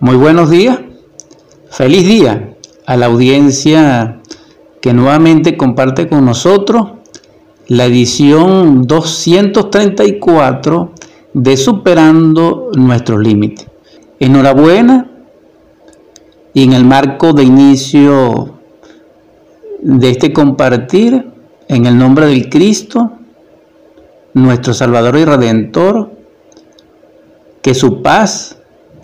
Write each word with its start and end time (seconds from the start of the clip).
Muy 0.00 0.14
buenos 0.14 0.48
días. 0.48 0.78
Feliz 1.70 2.06
día 2.06 2.54
a 2.86 2.96
la 2.96 3.06
audiencia 3.06 4.20
que 4.80 4.92
nuevamente 4.92 5.56
comparte 5.56 6.08
con 6.08 6.24
nosotros 6.24 6.92
la 7.66 7.86
edición 7.86 8.86
234 8.86 10.92
de 11.34 11.56
Superando 11.56 12.70
nuestros 12.76 13.20
límites. 13.20 13.66
Enhorabuena 14.20 15.10
y 16.54 16.62
en 16.62 16.74
el 16.74 16.84
marco 16.84 17.32
de 17.32 17.42
inicio 17.42 18.54
de 19.82 20.10
este 20.10 20.32
compartir, 20.32 21.28
en 21.66 21.86
el 21.86 21.98
nombre 21.98 22.26
del 22.26 22.48
Cristo, 22.48 23.14
nuestro 24.32 24.74
Salvador 24.74 25.16
y 25.16 25.24
Redentor, 25.24 26.12
que 27.62 27.74
su 27.74 28.00
paz 28.00 28.57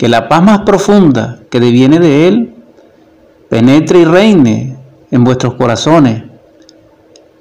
que 0.05 0.11
la 0.11 0.29
paz 0.29 0.43
más 0.43 0.61
profunda 0.67 1.39
que 1.49 1.59
deviene 1.59 1.99
de 1.99 2.29
Él 2.29 2.55
penetre 3.49 4.01
y 4.01 4.05
reine 4.05 4.77
en 5.11 5.25
vuestros 5.25 5.55
corazones, 5.55 6.25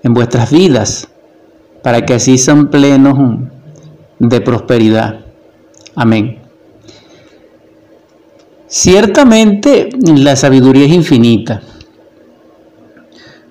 en 0.01 0.13
vuestras 0.13 0.49
vidas, 0.49 1.09
para 1.81 2.05
que 2.05 2.13
así 2.13 2.37
sean 2.37 2.69
plenos 2.69 3.17
de 4.17 4.39
prosperidad. 4.39 5.25
Amén. 5.93 6.39
Ciertamente 8.67 9.89
la 10.15 10.37
sabiduría 10.37 10.85
es 10.85 10.93
infinita, 10.93 11.61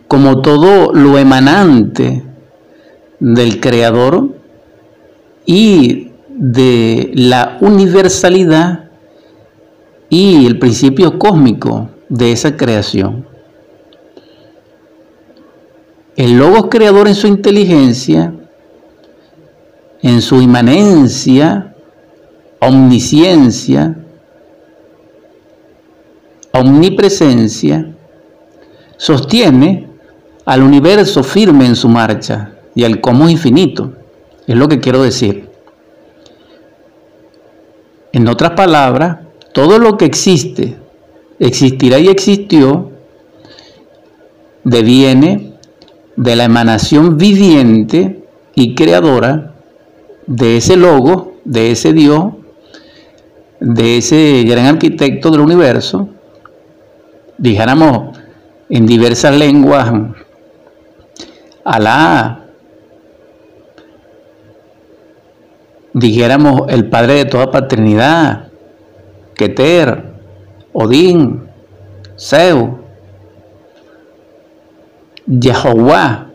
como 0.08 0.40
todo 0.40 0.94
lo 0.94 1.18
emanante 1.18 2.24
del 3.20 3.60
Creador 3.60 4.30
y 5.44 6.12
de 6.30 7.10
la 7.12 7.58
universalidad 7.60 8.81
y 10.14 10.44
el 10.44 10.58
principio 10.58 11.18
cósmico 11.18 11.88
de 12.10 12.32
esa 12.32 12.54
creación. 12.54 13.26
El 16.16 16.36
Logos 16.36 16.66
creador 16.70 17.08
en 17.08 17.14
su 17.14 17.26
inteligencia, 17.26 18.34
en 20.02 20.20
su 20.20 20.42
inmanencia, 20.42 21.74
omnisciencia, 22.60 23.96
omnipresencia, 26.52 27.94
sostiene 28.98 29.88
al 30.44 30.62
universo 30.62 31.24
firme 31.24 31.64
en 31.64 31.74
su 31.74 31.88
marcha 31.88 32.52
y 32.74 32.84
al 32.84 33.00
común 33.00 33.30
infinito. 33.30 33.94
Es 34.46 34.56
lo 34.56 34.68
que 34.68 34.78
quiero 34.78 35.02
decir. 35.02 35.48
En 38.12 38.28
otras 38.28 38.50
palabras, 38.50 39.21
todo 39.52 39.78
lo 39.78 39.96
que 39.96 40.04
existe, 40.04 40.76
existirá 41.38 41.98
y 41.98 42.08
existió, 42.08 42.90
deviene 44.64 45.54
de 46.16 46.36
la 46.36 46.44
emanación 46.44 47.16
viviente 47.16 48.24
y 48.54 48.74
creadora 48.74 49.54
de 50.26 50.58
ese 50.58 50.76
logo, 50.76 51.34
de 51.44 51.72
ese 51.72 51.92
Dios, 51.92 52.34
de 53.60 53.98
ese 53.98 54.44
gran 54.44 54.66
arquitecto 54.66 55.30
del 55.30 55.40
universo, 55.40 56.08
dijéramos 57.38 58.18
en 58.68 58.86
diversas 58.86 59.36
lenguas, 59.36 59.92
Alá, 61.64 62.46
dijéramos 65.92 66.62
el 66.68 66.88
Padre 66.88 67.14
de 67.14 67.24
toda 67.26 67.50
paternidad, 67.52 68.51
Keter, 69.42 70.04
Odín, 70.72 71.48
Seu, 72.14 72.78
Jehová, 75.26 76.30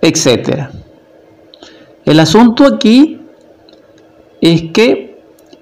etc. 0.00 0.68
El 2.04 2.20
asunto 2.20 2.64
aquí 2.64 3.20
es 4.40 4.70
que 4.72 5.20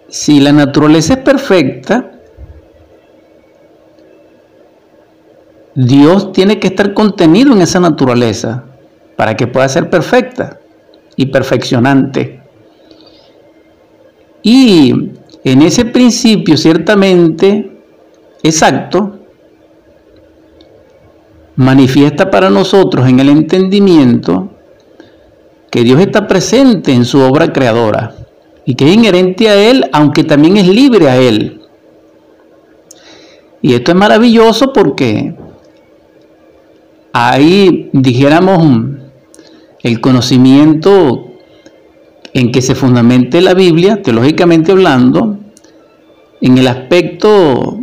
si 0.09 0.41
la 0.41 0.53
naturaleza 0.53 1.15
es 1.15 1.21
perfecta, 1.21 2.11
Dios 5.75 6.32
tiene 6.32 6.61
que 6.61 6.67
estar 6.67 6.93
contenido 6.93 7.55
en 7.55 7.62
esa 7.62 7.81
naturaleza 7.81 8.65
para 9.17 9.34
que 9.34 9.47
pueda 9.47 9.67
ser 9.71 9.88
perfecta 9.88 10.61
y 11.17 11.27
perfeccionante. 11.27 12.40
Y 14.43 15.11
en 15.45 15.62
ese 15.62 15.84
principio 15.84 16.56
ciertamente 16.56 17.71
exacto, 18.43 19.19
manifiesta 21.56 22.31
para 22.31 22.49
nosotros 22.49 23.09
en 23.09 23.21
el 23.21 23.29
entendimiento 23.29 24.50
que 25.71 25.84
Dios 25.84 26.00
está 26.00 26.27
presente 26.27 26.93
en 26.93 27.05
su 27.05 27.21
obra 27.21 27.53
creadora 27.53 28.15
y 28.65 28.75
que 28.75 28.89
es 28.89 28.95
inherente 28.95 29.49
a 29.49 29.55
Él, 29.55 29.84
aunque 29.93 30.25
también 30.25 30.56
es 30.56 30.67
libre 30.67 31.09
a 31.09 31.17
Él. 31.17 31.61
Y 33.62 33.75
esto 33.75 33.93
es 33.93 33.97
maravilloso 33.97 34.73
porque 34.73 35.34
ahí, 37.12 37.91
dijéramos, 37.93 38.97
el 39.83 40.00
conocimiento 40.00 41.30
en 42.33 42.53
que 42.53 42.63
se 42.63 42.75
fundamente 42.75 43.41
la 43.41 43.55
Biblia, 43.55 44.03
teológicamente 44.03 44.73
hablando, 44.73 45.39
en 46.41 46.59
el 46.59 46.69
aspecto 46.69 47.79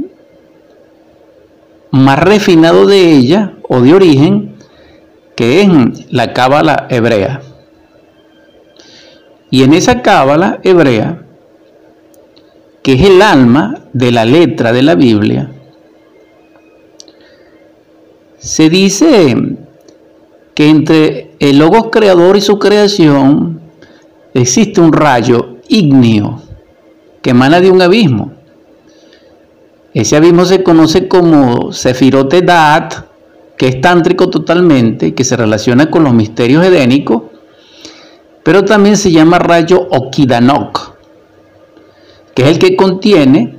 más 1.91 2.19
refinado 2.19 2.85
de 2.85 3.11
ella 3.11 3.53
o 3.67 3.81
de 3.81 3.93
origen, 3.93 4.55
que 5.35 5.61
es 5.61 6.11
la 6.11 6.33
cábala 6.33 6.87
hebrea. 6.89 7.41
Y 9.49 9.63
en 9.63 9.73
esa 9.73 10.01
cábala 10.01 10.59
hebrea, 10.63 11.23
que 12.81 12.93
es 12.93 13.01
el 13.01 13.21
alma 13.21 13.83
de 13.93 14.11
la 14.11 14.25
letra 14.25 14.71
de 14.71 14.81
la 14.81 14.95
Biblia, 14.95 15.51
se 18.37 18.69
dice 18.69 19.35
que 20.53 20.69
entre 20.69 21.31
el 21.39 21.59
logo 21.59 21.91
creador 21.91 22.37
y 22.37 22.41
su 22.41 22.59
creación 22.59 23.66
existe 24.41 24.81
un 24.81 24.93
rayo 24.93 25.57
ígneo 25.67 26.41
que 27.21 27.31
emana 27.31 27.59
de 27.59 27.71
un 27.71 27.81
abismo. 27.81 28.31
Ese 29.93 30.15
abismo 30.15 30.45
se 30.45 30.63
conoce 30.63 31.07
como 31.07 31.71
Sefirote 31.71 32.41
Daat, 32.41 32.93
que 33.57 33.67
es 33.67 33.81
tántrico 33.81 34.29
totalmente, 34.29 35.15
que 35.15 35.23
se 35.23 35.35
relaciona 35.35 35.89
con 35.89 36.03
los 36.03 36.13
misterios 36.13 36.63
edénicos, 36.63 37.23
pero 38.43 38.63
también 38.63 38.95
se 38.95 39.11
llama 39.11 39.39
rayo 39.39 39.87
Okidanok, 39.89 40.91
que 42.35 42.43
es 42.43 42.49
el 42.49 42.59
que 42.59 42.75
contiene 42.75 43.57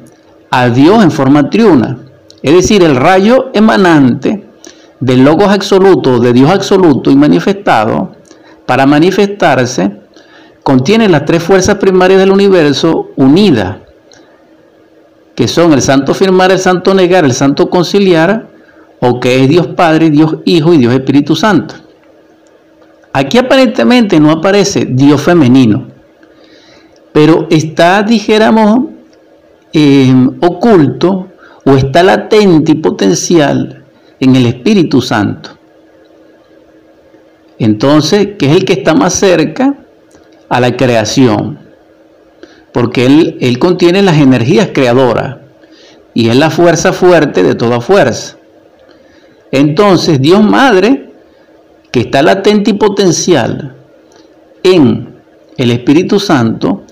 a 0.50 0.68
Dios 0.70 1.02
en 1.02 1.10
forma 1.10 1.50
triuna, 1.50 1.98
es 2.40 2.54
decir, 2.54 2.84
el 2.84 2.94
rayo 2.94 3.50
emanante 3.52 4.46
del 5.00 5.24
Logos 5.24 5.48
absoluto, 5.48 6.20
de 6.20 6.32
Dios 6.32 6.50
absoluto 6.50 7.10
y 7.10 7.16
manifestado, 7.16 8.12
para 8.64 8.86
manifestarse 8.86 10.07
contiene 10.68 11.08
las 11.08 11.24
tres 11.24 11.42
fuerzas 11.42 11.76
primarias 11.76 12.20
del 12.20 12.30
universo 12.30 13.08
unidas, 13.16 13.78
que 15.34 15.48
son 15.48 15.72
el 15.72 15.80
santo 15.80 16.12
firmar, 16.12 16.52
el 16.52 16.58
santo 16.58 16.92
negar, 16.92 17.24
el 17.24 17.32
santo 17.32 17.70
conciliar, 17.70 18.50
o 19.00 19.18
que 19.18 19.42
es 19.42 19.48
Dios 19.48 19.68
Padre, 19.68 20.10
Dios 20.10 20.36
Hijo 20.44 20.74
y 20.74 20.76
Dios 20.76 20.92
Espíritu 20.92 21.34
Santo. 21.34 21.74
Aquí 23.14 23.38
aparentemente 23.38 24.20
no 24.20 24.30
aparece 24.30 24.84
Dios 24.84 25.22
femenino, 25.22 25.86
pero 27.14 27.46
está, 27.48 28.02
dijéramos, 28.02 28.90
eh, 29.72 30.12
oculto 30.42 31.28
o 31.64 31.76
está 31.76 32.02
latente 32.02 32.72
y 32.72 32.74
potencial 32.74 33.84
en 34.20 34.36
el 34.36 34.44
Espíritu 34.44 35.00
Santo. 35.00 35.48
Entonces, 37.58 38.36
que 38.38 38.50
es 38.50 38.52
el 38.52 38.66
que 38.66 38.74
está 38.74 38.92
más 38.92 39.14
cerca 39.14 39.74
a 40.48 40.60
la 40.60 40.76
creación, 40.76 41.58
porque 42.72 43.06
él, 43.06 43.38
él 43.40 43.58
contiene 43.58 44.02
las 44.02 44.18
energías 44.18 44.70
creadoras 44.72 45.36
y 46.14 46.28
es 46.28 46.36
la 46.36 46.50
fuerza 46.50 46.92
fuerte 46.92 47.42
de 47.42 47.54
toda 47.54 47.80
fuerza. 47.80 48.36
Entonces, 49.50 50.20
Dios 50.20 50.42
Madre, 50.42 51.10
que 51.90 52.00
está 52.00 52.22
latente 52.22 52.70
y 52.70 52.74
potencial 52.74 53.74
en 54.62 55.14
el 55.56 55.70
Espíritu 55.70 56.20
Santo, 56.20 56.82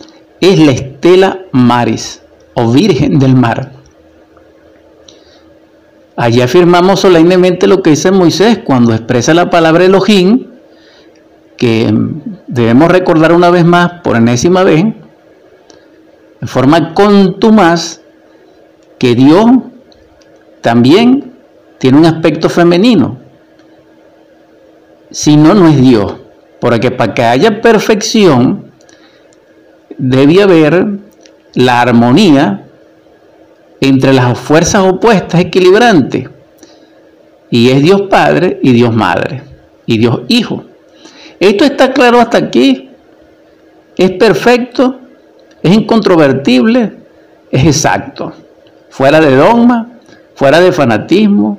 es 0.40 0.58
la 0.58 0.72
estela 0.72 1.40
maris 1.52 2.22
o 2.54 2.70
virgen 2.70 3.18
del 3.18 3.34
mar. 3.34 3.72
Allí 6.16 6.40
afirmamos 6.40 7.00
solemnemente 7.00 7.66
lo 7.66 7.82
que 7.82 7.90
dice 7.90 8.10
Moisés 8.10 8.58
cuando 8.64 8.94
expresa 8.94 9.34
la 9.34 9.50
palabra 9.50 9.84
Elohim, 9.84 10.46
que 11.58 11.92
debemos 12.46 12.90
recordar 12.90 13.32
una 13.32 13.50
vez 13.50 13.64
más, 13.64 14.00
por 14.02 14.16
enésima 14.16 14.62
vez, 14.62 14.84
en 16.40 16.48
forma 16.48 16.94
contumaz 16.94 18.00
que 18.98 19.14
Dios 19.14 19.46
también 20.60 21.32
tiene 21.78 21.98
un 21.98 22.06
aspecto 22.06 22.48
femenino. 22.48 23.18
Si 25.10 25.36
no, 25.36 25.54
no 25.54 25.68
es 25.68 25.80
Dios. 25.80 26.16
Porque 26.60 26.90
para 26.90 27.14
que 27.14 27.22
haya 27.22 27.60
perfección, 27.60 28.72
debe 29.98 30.42
haber 30.42 30.86
la 31.54 31.80
armonía 31.80 32.66
entre 33.80 34.12
las 34.12 34.38
fuerzas 34.38 34.82
opuestas 34.82 35.40
equilibrantes. 35.40 36.28
Y 37.50 37.70
es 37.70 37.82
Dios 37.82 38.02
Padre 38.02 38.58
y 38.62 38.72
Dios 38.72 38.94
Madre 38.94 39.42
y 39.86 39.98
Dios 39.98 40.22
Hijo. 40.28 40.64
Esto 41.40 41.64
está 41.64 41.92
claro 41.92 42.20
hasta 42.20 42.38
aquí. 42.38 42.90
Es 43.96 44.10
perfecto, 44.12 45.00
es 45.62 45.74
incontrovertible, 45.74 46.92
es 47.50 47.64
exacto. 47.64 48.32
Fuera 48.90 49.20
de 49.20 49.36
dogma, 49.36 49.98
fuera 50.34 50.60
de 50.60 50.72
fanatismo 50.72 51.58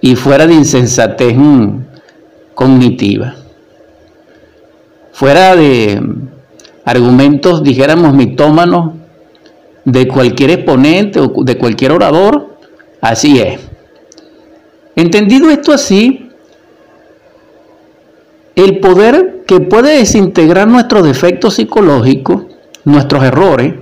y 0.00 0.16
fuera 0.16 0.46
de 0.46 0.54
insensatez 0.54 1.36
cognitiva. 2.54 3.34
Fuera 5.12 5.56
de 5.56 6.00
argumentos, 6.84 7.62
dijéramos, 7.62 8.14
mitómanos 8.14 8.94
de 9.84 10.06
cualquier 10.06 10.50
exponente 10.50 11.20
o 11.20 11.32
de 11.42 11.58
cualquier 11.58 11.92
orador, 11.92 12.56
así 13.00 13.40
es. 13.40 13.60
Entendido 14.96 15.50
esto 15.50 15.72
así, 15.72 16.27
el 18.58 18.80
poder 18.80 19.44
que 19.46 19.60
puede 19.60 19.98
desintegrar 19.98 20.66
nuestros 20.66 21.04
defectos 21.04 21.54
psicológicos, 21.54 22.42
nuestros 22.84 23.22
errores, 23.22 23.74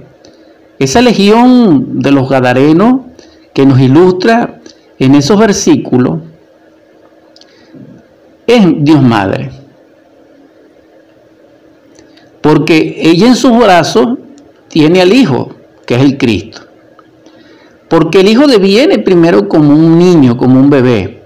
esa 0.78 1.00
legión 1.00 2.00
de 2.00 2.10
los 2.10 2.28
gadarenos 2.28 3.00
que 3.54 3.64
nos 3.64 3.80
ilustra 3.80 4.60
en 4.98 5.14
esos 5.14 5.38
versículos, 5.38 6.18
es 8.46 8.66
Dios 8.80 9.02
Madre. 9.02 9.50
Porque 12.42 12.98
ella 13.00 13.28
en 13.28 13.34
sus 13.34 13.58
brazos 13.58 14.18
tiene 14.68 15.00
al 15.00 15.14
Hijo, 15.14 15.54
que 15.86 15.94
es 15.94 16.02
el 16.02 16.18
Cristo. 16.18 16.60
Porque 17.88 18.20
el 18.20 18.28
Hijo 18.28 18.46
deviene 18.46 18.98
primero 18.98 19.48
como 19.48 19.70
un 19.70 19.98
niño, 19.98 20.36
como 20.36 20.60
un 20.60 20.68
bebé. 20.68 21.22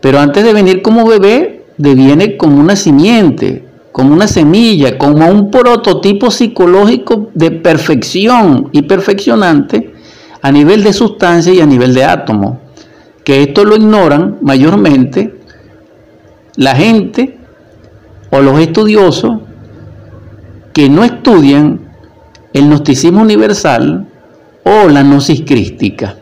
Pero 0.00 0.18
antes 0.18 0.42
de 0.42 0.52
venir 0.52 0.82
como 0.82 1.06
bebé, 1.06 1.55
deviene 1.78 2.36
como 2.36 2.60
una 2.60 2.76
simiente, 2.76 3.64
como 3.92 4.12
una 4.12 4.28
semilla, 4.28 4.98
como 4.98 5.26
un 5.28 5.50
prototipo 5.50 6.30
psicológico 6.30 7.30
de 7.34 7.50
perfección 7.50 8.68
y 8.72 8.82
perfeccionante 8.82 9.94
a 10.42 10.52
nivel 10.52 10.84
de 10.84 10.92
sustancia 10.92 11.52
y 11.52 11.60
a 11.60 11.66
nivel 11.66 11.94
de 11.94 12.04
átomo. 12.04 12.60
Que 13.24 13.42
esto 13.42 13.64
lo 13.64 13.76
ignoran 13.76 14.38
mayormente 14.42 15.40
la 16.56 16.74
gente 16.74 17.38
o 18.30 18.40
los 18.40 18.60
estudiosos 18.60 19.40
que 20.72 20.88
no 20.88 21.04
estudian 21.04 21.80
el 22.52 22.68
gnosticismo 22.68 23.22
universal 23.22 24.06
o 24.64 24.88
la 24.88 25.02
gnosis 25.02 25.42
crística. 25.46 26.16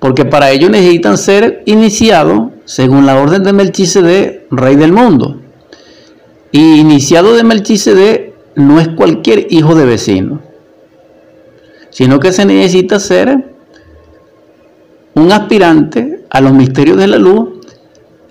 Porque 0.00 0.24
para 0.24 0.50
ello 0.50 0.68
necesitan 0.68 1.18
ser 1.18 1.62
iniciados 1.66 2.50
según 2.64 3.06
la 3.06 3.20
orden 3.20 3.42
de 3.42 3.52
Melchizedek, 3.52 4.46
rey 4.50 4.76
del 4.76 4.92
mundo. 4.92 5.40
Y 6.52 6.76
iniciado 6.76 7.34
de 7.34 7.44
Melchizedek 7.44 8.34
no 8.54 8.80
es 8.80 8.88
cualquier 8.88 9.46
hijo 9.50 9.74
de 9.74 9.84
vecino, 9.84 10.40
sino 11.90 12.20
que 12.20 12.32
se 12.32 12.44
necesita 12.44 12.98
ser 12.98 13.54
un 15.14 15.32
aspirante 15.32 16.24
a 16.30 16.40
los 16.40 16.52
misterios 16.52 16.96
de 16.96 17.06
la 17.06 17.18
luz 17.18 17.48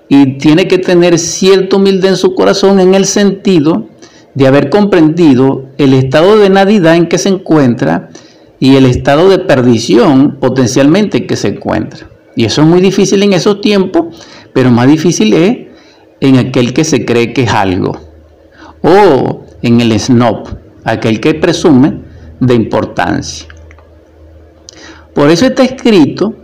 y 0.10 0.38
tiene 0.38 0.68
que 0.68 0.78
tener 0.78 1.20
cierta 1.20 1.76
humildad 1.76 2.12
en 2.12 2.18
su 2.18 2.34
corazón 2.34 2.80
en 2.80 2.96
el 2.96 3.06
sentido 3.06 3.88
de 4.36 4.48
haber 4.48 4.70
comprendido 4.70 5.66
el 5.78 5.94
estado 5.94 6.38
de 6.38 6.50
nadidad 6.50 6.96
en 6.96 7.08
que 7.08 7.18
se 7.18 7.30
encuentra 7.30 8.10
y 8.60 8.76
el 8.76 8.86
estado 8.86 9.30
de 9.30 9.40
perdición 9.40 10.38
potencialmente 10.40 11.20
en 11.20 11.28
que 11.28 11.36
se 11.36 11.50
encuentra. 11.50 12.08
Y 12.36 12.46
eso 12.46 12.62
es 12.62 12.68
muy 12.68 12.82
difícil 12.82 13.24
en 13.24 13.34
esos 13.34 13.62
tiempos, 13.62 14.24
pero 14.54 14.72
más 14.72 14.88
difícil 14.88 15.34
es 15.34 15.58
en 16.20 16.38
aquel 16.38 16.74
que 16.74 16.84
se 16.84 17.06
cree 17.06 17.34
que 17.34 17.44
es 17.44 17.52
algo. 17.52 18.00
O 18.82 19.44
en 19.62 19.82
el 19.82 20.00
snob, 20.00 20.48
aquel 20.84 21.20
que 21.20 21.34
presume 21.34 22.02
de 22.40 22.54
importancia. 22.54 23.48
Por 25.14 25.30
eso 25.32 25.48
está 25.48 25.64
escrito, 25.64 26.36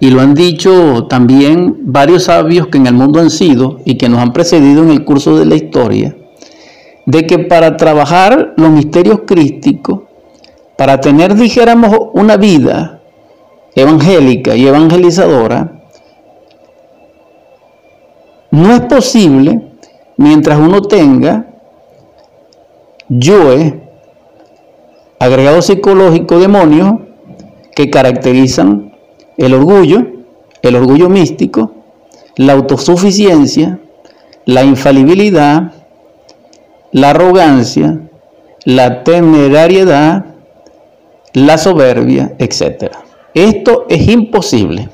y 0.00 0.10
lo 0.10 0.20
han 0.20 0.34
dicho 0.34 1.06
también 1.08 1.76
varios 1.82 2.24
sabios 2.24 2.68
que 2.68 2.78
en 2.78 2.86
el 2.86 2.94
mundo 2.94 3.20
han 3.20 3.30
sido 3.30 3.80
y 3.84 3.96
que 3.96 4.08
nos 4.08 4.20
han 4.20 4.32
precedido 4.32 4.82
en 4.82 4.90
el 4.90 5.04
curso 5.04 5.36
de 5.38 5.46
la 5.46 5.56
historia, 5.56 6.16
de 7.06 7.26
que 7.26 7.38
para 7.38 7.76
trabajar 7.76 8.54
los 8.56 8.70
misterios 8.70 9.20
crísticos, 9.26 10.07
para 10.78 11.00
tener, 11.00 11.34
dijéramos, 11.34 11.92
una 12.12 12.36
vida 12.36 13.00
evangélica 13.74 14.54
y 14.54 14.68
evangelizadora, 14.68 15.72
no 18.52 18.72
es 18.72 18.82
posible 18.82 19.72
mientras 20.16 20.56
uno 20.56 20.80
tenga 20.82 21.46
yoe, 23.08 23.88
agregado 25.18 25.62
psicológico, 25.62 26.38
demonios, 26.38 27.00
que 27.74 27.90
caracterizan 27.90 28.92
el 29.36 29.54
orgullo, 29.54 30.06
el 30.62 30.76
orgullo 30.76 31.08
místico, 31.08 31.72
la 32.36 32.52
autosuficiencia, 32.52 33.80
la 34.44 34.62
infalibilidad, 34.62 35.72
la 36.92 37.10
arrogancia, 37.10 38.00
la 38.64 39.02
temerariedad, 39.02 40.37
la 41.46 41.58
soberbia, 41.58 42.34
etc. 42.38 42.92
Esto 43.34 43.86
es 43.88 44.08
imposible. 44.08 44.88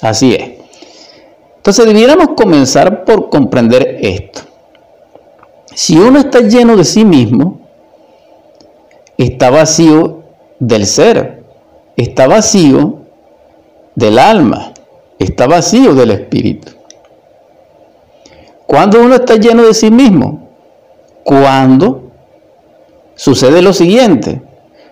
Así 0.00 0.34
es. 0.34 0.50
Entonces 1.56 1.86
debiéramos 1.86 2.28
comenzar 2.36 3.04
por 3.04 3.28
comprender 3.28 3.98
esto. 4.00 4.40
Si 5.74 5.98
uno 5.98 6.18
está 6.18 6.40
lleno 6.40 6.76
de 6.76 6.84
sí 6.84 7.04
mismo, 7.04 7.60
está 9.16 9.50
vacío 9.50 10.22
del 10.58 10.86
ser, 10.86 11.44
está 11.96 12.26
vacío 12.26 13.00
del 13.94 14.18
alma, 14.18 14.72
está 15.18 15.46
vacío 15.46 15.94
del 15.94 16.10
espíritu. 16.12 16.72
Cuando 18.66 19.02
uno 19.02 19.16
está 19.16 19.36
lleno 19.36 19.64
de 19.64 19.74
sí 19.74 19.90
mismo, 19.90 20.48
cuando 21.24 22.10
sucede 23.14 23.60
lo 23.62 23.72
siguiente, 23.72 24.40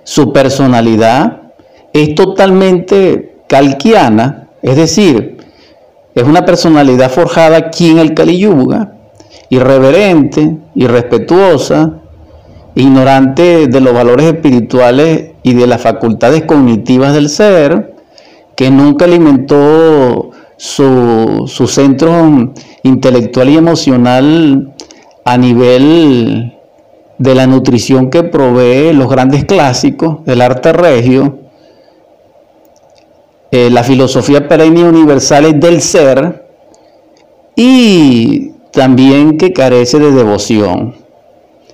su 0.09 0.33
personalidad 0.33 1.53
es 1.93 2.15
totalmente 2.15 3.41
calquiana, 3.47 4.49
es 4.63 4.75
decir, 4.77 5.37
es 6.15 6.23
una 6.23 6.47
personalidad 6.47 7.11
forjada 7.11 7.59
aquí 7.59 7.91
en 7.91 7.99
el 7.99 8.15
Kali 8.15 8.39
Yuga, 8.39 8.95
irreverente, 9.51 10.57
irrespetuosa, 10.75 11.99
ignorante 12.75 13.67
de 13.67 13.81
los 13.83 13.93
valores 13.93 14.33
espirituales 14.33 15.33
y 15.43 15.53
de 15.53 15.67
las 15.67 15.83
facultades 15.83 16.45
cognitivas 16.45 17.13
del 17.13 17.29
ser, 17.29 17.95
que 18.57 18.71
nunca 18.71 19.05
alimentó 19.05 20.31
su, 20.57 21.45
su 21.47 21.67
centro 21.67 22.55
intelectual 22.83 23.51
y 23.51 23.59
emocional 23.59 24.75
a 25.27 25.37
nivel 25.37 26.58
de 27.19 27.35
la 27.35 27.47
nutrición 27.47 28.11
que 28.11 28.23
provee 28.23 28.93
los 28.93 29.09
grandes 29.09 29.45
clásicos 29.45 30.25
del 30.25 30.41
arte 30.41 30.73
regio, 30.73 31.39
eh, 33.51 33.71
la 33.71 33.83
filosofía 33.83 34.47
perenne 34.47 34.85
universal 34.85 35.59
del 35.59 35.81
ser 35.81 36.47
y 37.57 38.51
también 38.73 39.37
que 39.37 39.53
carece 39.53 39.99
de 39.99 40.13
devoción, 40.13 40.95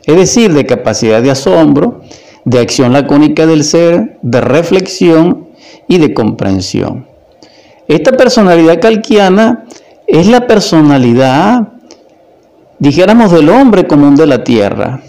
es 0.06 0.16
decir, 0.16 0.52
de 0.54 0.66
capacidad 0.66 1.20
de 1.20 1.30
asombro, 1.30 2.00
de 2.44 2.60
acción 2.60 2.92
lacónica 2.92 3.46
del 3.46 3.64
ser, 3.64 4.18
de 4.22 4.40
reflexión 4.40 5.48
y 5.88 5.98
de 5.98 6.14
comprensión. 6.14 7.06
Esta 7.88 8.12
personalidad 8.12 8.80
calquiana 8.80 9.64
es 10.06 10.26
la 10.26 10.46
personalidad 10.46 11.68
dijéramos 12.78 13.32
del 13.32 13.48
hombre 13.48 13.86
común 13.86 14.16
de 14.16 14.26
la 14.26 14.44
tierra. 14.44 15.00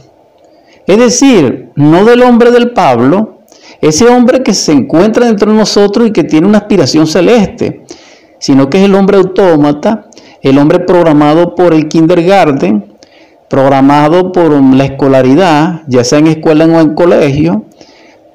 Es 0.88 0.98
decir, 0.98 1.72
no 1.76 2.06
del 2.06 2.22
hombre 2.22 2.52
del 2.52 2.72
Pablo, 2.72 3.40
ese 3.82 4.08
hombre 4.08 4.44
que 4.44 4.54
se 4.54 4.72
encuentra 4.72 5.26
dentro 5.26 5.52
de 5.52 5.58
nosotros 5.58 6.08
y 6.08 6.12
que 6.12 6.24
tiene 6.24 6.48
una 6.48 6.60
aspiración 6.60 7.08
celeste, 7.08 7.84
sino 8.40 8.70
que 8.70 8.80
es 8.80 8.86
el 8.86 8.96
hombre 8.96 9.18
autómata, 9.18 10.10
el 10.42 10.58
hombre 10.58 10.80
programado 10.80 11.56
por 11.56 11.74
el 11.74 11.88
kindergarten, 11.88 12.96
programado 13.50 14.32
por 14.32 14.52
la 14.52 14.86
escolaridad, 14.86 15.82
ya 15.88 16.04
sea 16.04 16.20
en 16.20 16.28
escuela 16.28 16.66
o 16.66 16.80
en 16.80 16.94
colegio, 16.94 17.66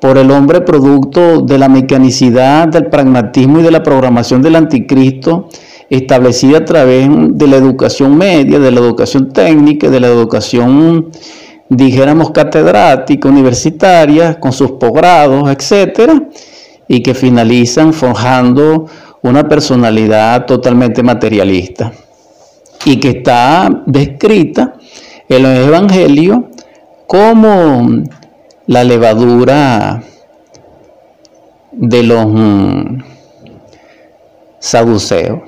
por 0.01 0.17
el 0.17 0.31
hombre 0.31 0.63
producto 0.63 1.41
de 1.43 1.59
la 1.59 1.69
mecanicidad, 1.69 2.69
del 2.69 2.87
pragmatismo 2.87 3.61
y 3.61 3.63
de 3.63 3.71
la 3.71 3.83
programación 3.83 4.41
del 4.41 4.57
anticristo, 4.57 5.49
establecida 5.91 6.59
a 6.59 6.65
través 6.65 7.09
de 7.11 7.47
la 7.47 7.57
educación 7.57 8.17
media, 8.17 8.59
de 8.59 8.71
la 8.71 8.81
educación 8.81 9.33
técnica, 9.33 9.91
de 9.91 10.01
la 10.01 10.07
educación, 10.07 11.11
dijéramos, 11.71 12.33
catedrática, 12.33 13.29
universitaria, 13.29 14.39
con 14.39 14.53
sus 14.53 14.73
posgrados, 14.73 15.49
etcétera, 15.49 16.21
y 16.89 17.01
que 17.01 17.15
finalizan 17.15 17.93
forjando 17.93 18.87
una 19.23 19.49
personalidad 19.49 20.45
totalmente 20.47 21.03
materialista 21.03 21.93
y 22.85 22.99
que 22.99 23.11
está 23.11 23.69
descrita 23.87 24.75
en 25.29 25.43
los 25.43 25.69
evangelios 25.69 26.41
como 27.07 28.03
la 28.67 28.83
levadura 28.83 30.03
de 31.71 32.03
los 32.03 32.27
mm, 32.27 33.03
saduceos. 34.59 35.41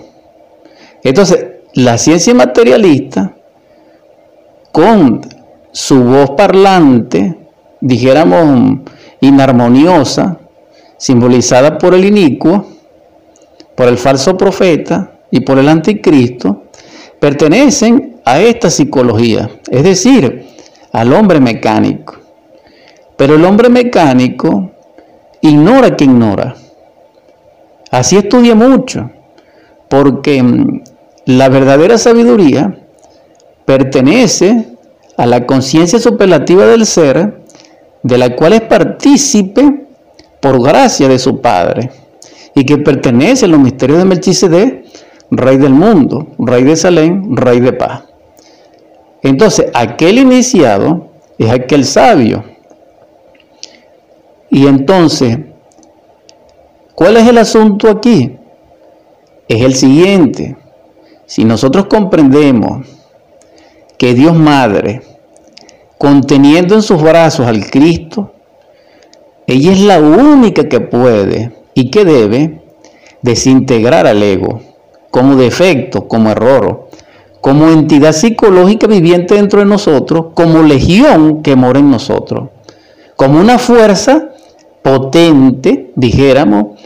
Entonces, 1.02 1.46
la 1.74 1.98
ciencia 1.98 2.34
materialista, 2.34 3.34
con 4.70 5.20
su 5.72 6.04
voz 6.04 6.30
parlante, 6.30 7.36
dijéramos 7.80 8.80
inarmoniosa, 9.20 10.38
simbolizada 10.98 11.78
por 11.78 11.94
el 11.94 12.04
inicuo, 12.04 12.66
por 13.74 13.88
el 13.88 13.98
falso 13.98 14.36
profeta 14.36 15.20
y 15.30 15.40
por 15.40 15.58
el 15.58 15.68
anticristo, 15.68 16.64
pertenecen 17.18 18.20
a 18.24 18.40
esta 18.40 18.70
psicología, 18.70 19.50
es 19.70 19.82
decir, 19.82 20.46
al 20.92 21.12
hombre 21.12 21.40
mecánico. 21.40 22.16
Pero 23.16 23.34
el 23.34 23.44
hombre 23.44 23.68
mecánico 23.68 24.70
ignora 25.40 25.96
que 25.96 26.04
ignora. 26.04 26.54
Así 27.90 28.16
estudia 28.16 28.54
mucho, 28.54 29.10
porque 29.88 30.42
mm, 30.42 30.82
la 31.26 31.48
verdadera 31.48 31.98
sabiduría 31.98 32.78
pertenece 33.64 34.71
a 35.16 35.26
la 35.26 35.47
conciencia 35.47 35.99
superlativa 35.99 36.66
del 36.66 36.87
ser, 36.87 37.42
de 38.02 38.19
la 38.19 38.35
cual 38.35 38.54
es 38.54 38.62
partícipe 38.62 39.87
por 40.40 40.62
gracia 40.62 41.09
de 41.09 41.19
su 41.19 41.40
Padre, 41.40 41.90
y 42.54 42.64
que 42.64 42.78
pertenece 42.78 43.45
a 43.45 43.49
los 43.49 43.61
misterios 43.61 43.99
de 43.99 44.04
Melchizedek, 44.04 44.85
rey 45.31 45.57
del 45.57 45.73
mundo, 45.73 46.28
rey 46.38 46.64
de 46.64 46.76
Salem, 46.76 47.35
rey 47.35 47.61
de 47.61 47.73
paz. 47.73 48.04
Entonces, 49.23 49.66
aquel 49.73 50.19
iniciado 50.19 51.12
es 51.38 51.50
aquel 51.50 51.85
sabio. 51.85 52.45
Y 54.50 54.66
entonces, 54.66 55.38
¿cuál 56.95 57.16
es 57.16 57.26
el 57.28 57.38
asunto 57.38 57.88
aquí? 57.88 58.37
Es 59.49 59.62
el 59.62 59.75
siguiente. 59.75 60.57
Si 61.25 61.45
nosotros 61.45 61.87
comprendemos 61.87 62.87
que 64.02 64.14
Dios 64.14 64.37
Madre, 64.37 65.00
conteniendo 65.97 66.75
en 66.75 66.82
sus 66.82 67.00
brazos 67.00 67.47
al 67.47 67.71
Cristo, 67.71 68.32
ella 69.47 69.71
es 69.71 69.80
la 69.80 70.00
única 70.00 70.68
que 70.68 70.80
puede 70.80 71.52
y 71.73 71.88
que 71.88 72.04
debe 72.04 72.62
desintegrar 73.23 74.09
al 74.09 74.21
ego 74.21 74.61
como 75.12 75.37
defecto, 75.37 76.09
como 76.09 76.30
error, 76.30 76.88
como 77.40 77.68
entidad 77.68 78.12
psicológica 78.12 78.88
viviente 78.88 79.37
dentro 79.37 79.61
de 79.61 79.66
nosotros, 79.66 80.30
como 80.35 80.64
legión 80.64 81.40
que 81.40 81.54
mora 81.54 81.78
en 81.78 81.92
nosotros, 81.92 82.49
como 83.14 83.38
una 83.38 83.61
fuerza 83.61 84.30
potente, 84.82 85.92
dijéramos, 85.94 86.76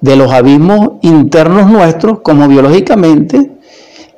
de 0.00 0.16
los 0.16 0.32
abismos 0.32 0.94
internos 1.02 1.70
nuestros, 1.70 2.22
como 2.22 2.48
biológicamente, 2.48 3.52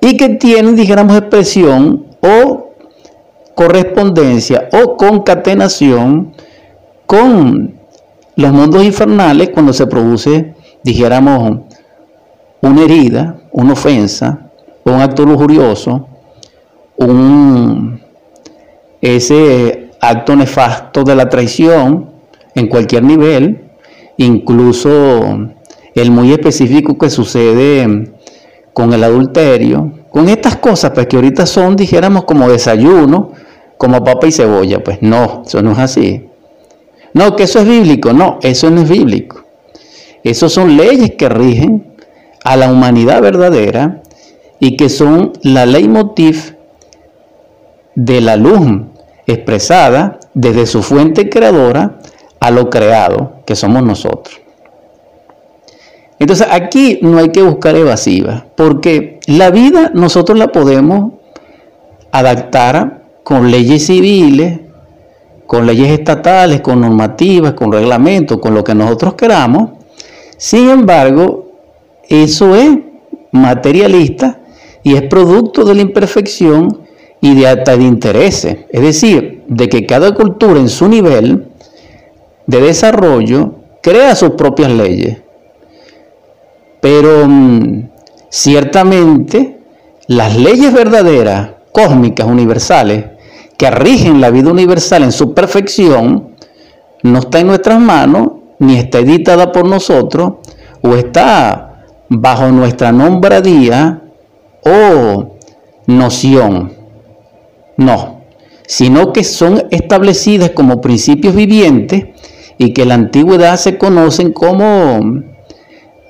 y 0.01 0.17
que 0.17 0.31
tienen, 0.31 0.77
dijéramos, 0.77 1.15
expresión 1.15 2.08
o 2.21 2.75
correspondencia 3.55 4.69
o 4.73 4.97
concatenación 4.97 6.33
con 7.07 7.75
los 8.37 8.53
mundos 8.53 8.85
infernales 8.85 9.51
cuando 9.51 9.73
se 9.73 9.87
produce, 9.87 10.55
dijéramos, 10.85 11.63
una 12.61 12.83
herida, 12.83 13.41
una 13.51 13.73
ofensa, 13.73 14.51
un 14.85 15.01
acto 15.01 15.25
lujurioso, 15.25 16.07
un, 16.97 18.01
ese 19.01 19.91
acto 20.01 20.37
nefasto 20.37 21.03
de 21.03 21.15
la 21.15 21.29
traición 21.29 22.11
en 22.55 22.69
cualquier 22.69 23.03
nivel, 23.03 23.71
incluso 24.17 24.91
el 25.95 26.11
muy 26.11 26.33
específico 26.33 26.97
que 26.97 27.11
sucede 27.11 28.13
con 28.73 28.93
el 28.93 29.03
adulterio, 29.03 29.98
con 30.19 30.29
estas 30.29 30.57
cosas, 30.57 30.91
pues 30.91 31.07
que 31.07 31.15
ahorita 31.15 31.47
son, 31.47 31.77
dijéramos, 31.77 32.25
como 32.25 32.49
desayuno, 32.49 33.35
como 33.77 34.03
papa 34.03 34.27
y 34.27 34.33
cebolla, 34.33 34.83
pues 34.83 34.99
no, 35.01 35.45
eso 35.47 35.63
no 35.63 35.71
es 35.71 35.79
así. 35.79 36.29
No, 37.15 37.37
que 37.37 37.45
eso 37.45 37.61
es 37.61 37.69
bíblico, 37.69 38.13
no, 38.13 38.41
eso 38.43 38.69
no 38.69 38.81
es 38.81 38.89
bíblico. 38.89 39.45
Esas 40.25 40.51
son 40.51 40.77
leyes 40.77 41.13
que 41.13 41.29
rigen 41.29 41.95
a 42.43 42.57
la 42.57 42.69
humanidad 42.69 43.23
verdadera 43.23 44.03
y 44.59 44.77
que 44.77 44.89
son 44.89 45.35
la 45.43 45.67
leitmotiv 45.67 46.57
de 47.95 48.21
la 48.21 48.35
luz 48.35 48.67
expresada 49.29 50.19
desde 50.35 50.67
su 50.67 50.83
fuente 50.83 51.31
creadora 51.31 52.01
a 52.41 52.51
lo 52.51 52.71
creado, 52.71 53.35
que 53.47 53.55
somos 53.55 53.85
nosotros. 53.85 54.41
Entonces 56.19 56.47
aquí 56.51 56.99
no 57.03 57.19
hay 57.19 57.29
que 57.29 57.43
buscar 57.43 57.77
evasiva, 57.77 58.47
porque 58.57 59.21
la 59.27 59.51
vida 59.51 59.93
nosotros 59.95 60.39
la 60.39 60.49
podemos 60.49 61.13
adaptar 62.11 63.03
con 63.23 63.51
leyes 63.51 63.87
civiles, 63.87 64.61
con 65.47 65.67
leyes 65.67 65.91
estatales, 65.91 66.61
con 66.61 66.81
normativas, 66.81 67.55
con 67.55 67.73
reglamentos, 67.73 68.39
con 68.39 68.55
lo 68.55 68.65
que 68.65 68.75
nosotros 68.75 69.15
queramos. 69.15 69.71
Sin 70.37 70.69
embargo, 70.69 71.53
eso 72.09 72.55
es 72.57 72.79
materialista 73.31 74.41
y 74.83 74.95
es 74.95 75.03
producto 75.03 75.65
de 75.65 75.75
la 75.75 75.83
imperfección 75.83 76.83
y 77.21 77.35
de 77.35 77.47
hasta 77.47 77.77
de 77.77 77.85
intereses. 77.85 78.59
Es 78.71 78.83
decir, 78.83 79.45
de 79.47 79.69
que 79.69 79.87
cada 79.87 80.15
cultura 80.15 80.59
en 80.59 80.69
su 80.69 80.89
nivel 80.89 81.49
de 82.47 82.61
desarrollo 82.61 83.55
crea 83.83 84.15
sus 84.15 84.31
propias 84.31 84.71
leyes. 84.71 85.19
Pero 86.81 87.27
mm, 87.27 87.89
ciertamente 88.31 89.59
las 90.07 90.37
leyes 90.37 90.73
verdaderas, 90.73 91.51
cósmicas, 91.73 92.27
universales, 92.27 93.05
que 93.59 93.71
rigen 93.71 94.21
la 94.21 94.31
vida 94.31 94.51
universal 94.51 95.03
en 95.03 95.13
su 95.13 95.35
perfección, 95.35 96.35
no 97.03 97.19
está 97.19 97.41
en 97.41 97.49
nuestras 97.49 97.81
manos, 97.81 98.29
ni 98.59 98.77
está 98.77 98.99
editada 98.99 99.53
por 99.53 99.67
nosotros, 99.67 100.35
o 100.83 100.95
está 100.95 101.85
bajo 102.09 102.49
nuestra 102.49 102.93
nombradía 102.93 104.03
o 104.65 105.37
noción. 105.87 106.73
No, 107.77 108.23
sino 108.67 109.13
que 109.13 109.25
son 109.25 109.65
establecidas 109.71 110.51
como 110.51 110.81
principios 110.81 111.35
vivientes 111.35 112.07
y 112.59 112.73
que 112.73 112.83
en 112.83 112.89
la 112.89 112.95
antigüedad 112.95 113.57
se 113.57 113.79
conocen 113.79 114.33
como 114.33 115.01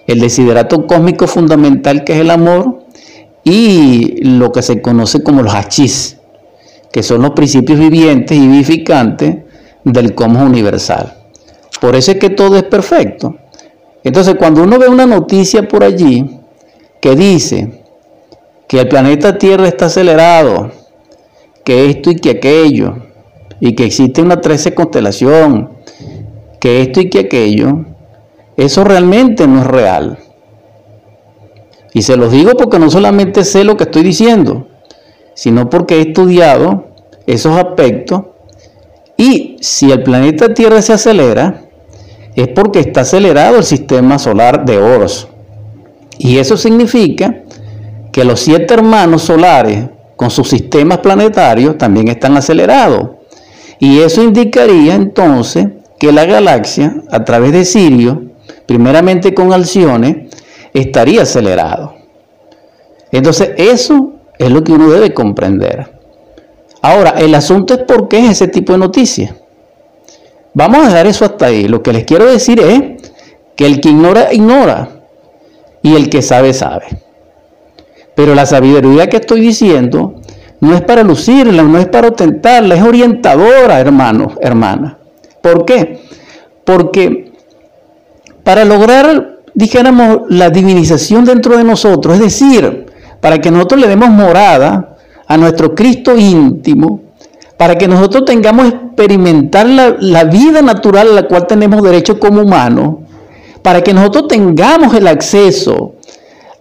el 0.08 0.20
desiderato 0.20 0.86
cósmico 0.86 1.26
fundamental 1.26 2.02
que 2.02 2.14
es 2.14 2.20
el 2.20 2.30
amor 2.30 2.86
y 3.44 4.24
lo 4.24 4.50
que 4.50 4.62
se 4.62 4.80
conoce 4.80 5.22
como 5.22 5.42
los 5.42 5.52
hachís, 5.52 6.16
que 6.90 7.02
son 7.02 7.22
los 7.22 7.32
principios 7.32 7.78
vivientes 7.78 8.36
y 8.36 8.40
vivificantes 8.40 9.36
del 9.84 10.14
cosmos 10.14 10.42
universal. 10.42 11.14
Por 11.80 11.94
eso 11.94 12.12
es 12.12 12.18
que 12.18 12.30
todo 12.30 12.56
es 12.56 12.64
perfecto. 12.64 13.36
Entonces, 14.02 14.34
cuando 14.36 14.62
uno 14.62 14.78
ve 14.78 14.88
una 14.88 15.06
noticia 15.06 15.68
por 15.68 15.84
allí 15.84 16.40
que 17.00 17.14
dice 17.14 17.84
que 18.66 18.80
el 18.80 18.88
planeta 18.88 19.36
Tierra 19.36 19.68
está 19.68 19.86
acelerado, 19.86 20.70
que 21.64 21.90
esto 21.90 22.10
y 22.10 22.16
que 22.16 22.30
aquello, 22.30 22.96
y 23.60 23.74
que 23.74 23.84
existe 23.84 24.22
una 24.22 24.40
13 24.40 24.74
constelación, 24.74 25.70
que 26.58 26.80
esto 26.80 27.00
y 27.00 27.10
que 27.10 27.20
aquello, 27.20 27.84
eso 28.58 28.82
realmente 28.82 29.46
no 29.46 29.60
es 29.60 29.66
real. 29.68 30.18
Y 31.94 32.02
se 32.02 32.16
los 32.16 32.32
digo 32.32 32.52
porque 32.58 32.80
no 32.80 32.90
solamente 32.90 33.44
sé 33.44 33.62
lo 33.62 33.76
que 33.76 33.84
estoy 33.84 34.02
diciendo, 34.02 34.66
sino 35.34 35.70
porque 35.70 35.98
he 35.98 36.00
estudiado 36.00 36.88
esos 37.24 37.56
aspectos. 37.56 38.22
Y 39.16 39.56
si 39.60 39.92
el 39.92 40.02
planeta 40.02 40.54
Tierra 40.54 40.82
se 40.82 40.92
acelera, 40.92 41.62
es 42.34 42.48
porque 42.48 42.80
está 42.80 43.02
acelerado 43.02 43.58
el 43.58 43.64
sistema 43.64 44.18
solar 44.18 44.64
de 44.64 44.78
Oros. 44.78 45.28
Y 46.18 46.38
eso 46.38 46.56
significa 46.56 47.42
que 48.10 48.24
los 48.24 48.40
siete 48.40 48.74
hermanos 48.74 49.22
solares 49.22 49.84
con 50.16 50.30
sus 50.30 50.48
sistemas 50.48 50.98
planetarios 50.98 51.78
también 51.78 52.08
están 52.08 52.36
acelerados. 52.36 53.10
Y 53.78 54.00
eso 54.00 54.20
indicaría 54.20 54.96
entonces 54.96 55.68
que 56.00 56.10
la 56.10 56.24
galaxia, 56.24 57.02
a 57.12 57.24
través 57.24 57.52
de 57.52 57.64
Sirio, 57.64 58.27
primeramente 58.68 59.32
con 59.32 59.50
Alcione, 59.54 60.28
estaría 60.74 61.22
acelerado. 61.22 61.94
Entonces 63.10 63.52
eso 63.56 64.12
es 64.38 64.50
lo 64.50 64.62
que 64.62 64.72
uno 64.72 64.90
debe 64.90 65.14
comprender. 65.14 65.90
Ahora, 66.82 67.14
el 67.16 67.34
asunto 67.34 67.72
es 67.72 67.80
por 67.84 68.08
qué 68.08 68.18
es 68.18 68.32
ese 68.32 68.48
tipo 68.48 68.74
de 68.74 68.78
noticias. 68.78 69.34
Vamos 70.52 70.80
a 70.80 70.88
dejar 70.90 71.06
eso 71.06 71.24
hasta 71.24 71.46
ahí. 71.46 71.66
Lo 71.66 71.82
que 71.82 71.94
les 71.94 72.04
quiero 72.04 72.26
decir 72.26 72.60
es 72.60 73.10
que 73.56 73.64
el 73.64 73.80
que 73.80 73.88
ignora, 73.88 74.34
ignora. 74.34 74.90
Y 75.80 75.94
el 75.94 76.10
que 76.10 76.20
sabe, 76.20 76.52
sabe. 76.52 76.84
Pero 78.14 78.34
la 78.34 78.44
sabiduría 78.44 79.08
que 79.08 79.16
estoy 79.16 79.40
diciendo 79.40 80.16
no 80.60 80.74
es 80.74 80.82
para 80.82 81.02
lucirla, 81.02 81.62
no 81.62 81.78
es 81.78 81.86
para 81.86 82.08
ostentarla, 82.08 82.74
es 82.74 82.82
orientadora, 82.82 83.80
hermanos, 83.80 84.34
hermanas. 84.42 84.96
¿Por 85.40 85.64
qué? 85.64 86.00
Porque 86.64 87.27
para 88.48 88.64
lograr, 88.64 89.40
dijéramos, 89.52 90.20
la 90.30 90.48
divinización 90.48 91.26
dentro 91.26 91.58
de 91.58 91.64
nosotros, 91.64 92.14
es 92.14 92.20
decir, 92.22 92.86
para 93.20 93.42
que 93.42 93.50
nosotros 93.50 93.78
le 93.78 93.88
demos 93.88 94.08
morada 94.08 94.96
a 95.26 95.36
nuestro 95.36 95.74
Cristo 95.74 96.16
íntimo, 96.16 97.02
para 97.58 97.76
que 97.76 97.86
nosotros 97.86 98.24
tengamos 98.24 98.68
experimentar 98.68 99.66
la, 99.66 99.96
la 100.00 100.24
vida 100.24 100.62
natural 100.62 101.08
a 101.10 101.12
la 101.12 101.22
cual 101.24 101.46
tenemos 101.46 101.82
derecho 101.82 102.18
como 102.18 102.40
humanos, 102.40 103.00
para 103.60 103.82
que 103.82 103.92
nosotros 103.92 104.28
tengamos 104.28 104.94
el 104.94 105.08
acceso 105.08 105.96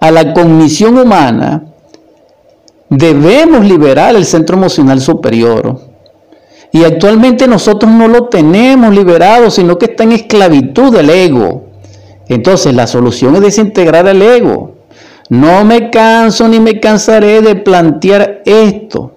a 0.01 0.11
la 0.11 0.33
cognición 0.33 0.97
humana, 0.97 1.63
debemos 2.89 3.63
liberar 3.63 4.13
el 4.13 4.25
centro 4.25 4.57
emocional 4.57 4.99
superior. 4.99 5.79
Y 6.73 6.83
actualmente 6.83 7.47
nosotros 7.47 7.89
no 7.89 8.09
lo 8.09 8.25
tenemos 8.25 8.93
liberado, 8.93 9.49
sino 9.49 9.77
que 9.77 9.85
está 9.85 10.03
en 10.03 10.11
esclavitud 10.11 10.93
del 10.93 11.09
ego. 11.11 11.66
Entonces 12.29 12.73
la 12.73 12.87
solución 12.87 13.35
es 13.35 13.41
desintegrar 13.41 14.07
el 14.07 14.21
ego. 14.21 14.75
No 15.29 15.65
me 15.65 15.89
canso 15.89 16.47
ni 16.47 16.59
me 16.59 16.79
cansaré 16.79 17.41
de 17.41 17.55
plantear 17.55 18.41
esto. 18.45 19.13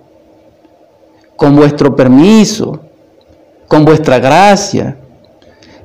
Con 1.37 1.57
vuestro 1.57 1.97
permiso, 1.97 2.81
con 3.67 3.85
vuestra 3.85 4.19
gracia, 4.19 4.97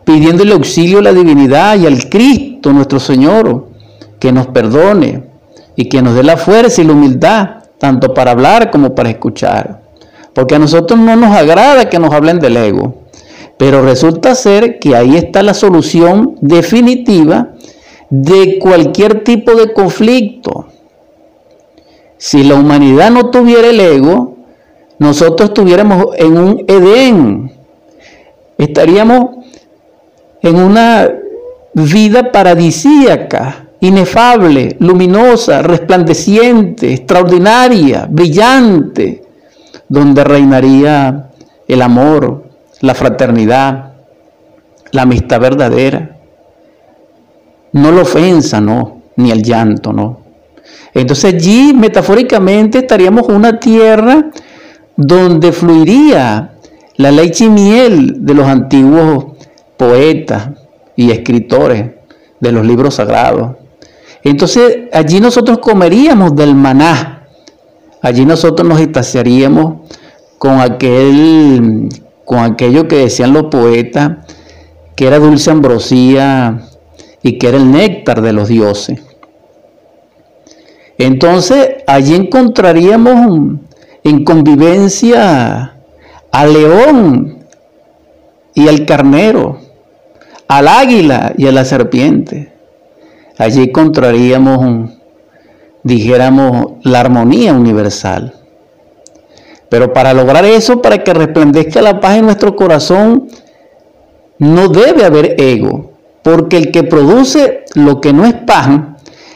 pidiéndole 0.04 0.54
auxilio 0.54 1.00
a 1.00 1.04
la 1.04 1.14
divinidad 1.14 1.78
y 1.78 1.86
al 1.86 2.10
Cristo 2.10 2.74
nuestro 2.74 3.00
Señor, 3.00 3.68
que 4.20 4.32
nos 4.32 4.48
perdone 4.48 5.24
y 5.76 5.88
que 5.90 6.02
nos 6.02 6.16
dé 6.16 6.24
la 6.24 6.38
fuerza 6.38 6.82
y 6.82 6.86
la 6.86 6.94
humildad, 6.94 7.50
tanto 7.78 8.14
para 8.14 8.32
hablar 8.32 8.72
como 8.72 8.96
para 8.96 9.10
escuchar. 9.10 9.82
Porque 10.34 10.56
a 10.56 10.60
nosotros 10.60 11.00
no 11.00 11.16
nos 11.16 11.36
agrada 11.36 11.90
que 11.90 12.00
nos 12.00 12.14
hablen 12.14 12.40
del 12.40 12.58
ego, 12.58 13.05
pero 13.58 13.82
resulta 13.82 14.36
ser 14.36 14.80
que 14.80 14.96
ahí 14.96 15.16
está 15.16 15.42
la 15.42 15.54
solución 15.54 16.36
definitiva 16.42 17.54
de 18.10 18.60
cualquier 18.60 19.24
tipo 19.24 19.56
de 19.56 19.74
conflicto. 19.74 20.68
Si 22.18 22.44
la 22.44 22.56
humanidad 22.56 23.12
no 23.12 23.30
tuviera 23.30 23.70
el 23.70 23.80
ego, 23.80 24.38
nosotros 25.00 25.50
estuviéramos 25.50 26.08
en 26.18 26.38
un 26.38 26.64
Edén. 26.68 27.52
Estaríamos 28.58 29.46
en 30.42 30.56
una 30.56 31.10
vida 31.74 32.32
paradisíaca 32.32 33.66
inefable, 33.82 34.78
luminosa, 34.80 35.62
resplandeciente, 35.62 36.94
extraordinaria, 36.94 38.08
brillante, 38.10 39.24
donde 39.88 40.24
reinaría 40.24 41.30
el 41.68 41.82
amor, 41.82 42.45
la 42.82 42.94
fraternidad, 42.94 43.94
la 44.92 45.02
amistad 45.04 45.40
verdadera. 45.40 46.18
No 47.74 47.92
la 47.92 48.02
ofensa, 48.02 48.62
no, 48.62 49.02
ni 49.18 49.32
el 49.32 49.44
llanto, 49.44 49.92
no. 49.92 50.22
Entonces 50.94 51.34
allí 51.34 51.74
metafóricamente 51.74 52.80
estaríamos 52.80 53.28
en 53.28 53.36
una 53.36 53.60
tierra 53.60 54.32
donde 54.96 55.52
fluiría 55.52 56.54
la 56.96 57.12
leche 57.12 57.46
y 57.46 57.50
miel 57.50 58.26
de 58.26 58.34
los 58.34 58.48
antiguos 58.48 59.26
poetas 59.78 60.50
y 60.96 61.12
escritores 61.12 61.92
de 62.40 62.52
los 62.52 62.66
libros 62.66 62.96
sagrados. 62.96 63.58
Entonces 64.24 64.88
allí 64.94 65.20
nosotros 65.20 65.60
comeríamos 65.60 66.36
del 66.36 66.56
maná. 66.56 67.28
Allí 68.02 68.26
nosotros 68.26 68.68
nos 68.68 68.80
estaciaríamos 68.80 69.92
con 70.38 70.60
aquel 70.62 71.90
con 72.26 72.40
aquello 72.40 72.88
que 72.88 72.98
decían 72.98 73.34
los 73.34 73.46
poetas, 73.46 74.18
que 74.96 75.08
era 75.08 75.20
dulce 75.20 75.52
ambrosía 75.52 76.62
y 77.22 77.38
que 77.38 77.48
era 77.48 77.58
el 77.58 77.72
néctar 77.72 78.22
de 78.22 78.34
los 78.34 78.48
dioses. 78.48 79.02
Entonces 80.98 81.84
allí 81.88 82.16
encontraríamos 82.16 83.60
en 84.04 84.24
convivencia 84.24 85.76
al 86.32 86.54
león 86.54 87.46
y 88.54 88.68
al 88.68 88.86
carnero, 88.86 89.60
al 90.48 90.68
águila 90.68 91.34
y 91.38 91.48
a 91.48 91.52
la 91.52 91.66
serpiente. 91.66 92.54
Allí 93.38 93.64
encontraríamos, 93.64 94.92
dijéramos, 95.84 96.74
la 96.84 97.02
armonía 97.02 97.54
universal. 97.54 98.34
Pero 99.70 99.94
para 99.94 100.14
lograr 100.14 100.46
eso, 100.46 100.82
para 100.82 101.04
que 101.04 101.14
resplandezca 101.14 101.82
la 101.82 102.00
paz 102.00 102.18
en 102.18 102.26
nuestro 102.26 102.56
corazón, 102.56 103.28
no 104.38 104.68
debe 104.68 105.06
haber 105.06 105.36
ego, 105.40 105.92
porque 106.24 106.58
el 106.58 106.72
que 106.72 106.84
produce 106.84 107.66
lo 107.74 108.02
que 108.02 108.14
no 108.14 108.26
es 108.26 108.34
paz, 108.34 108.70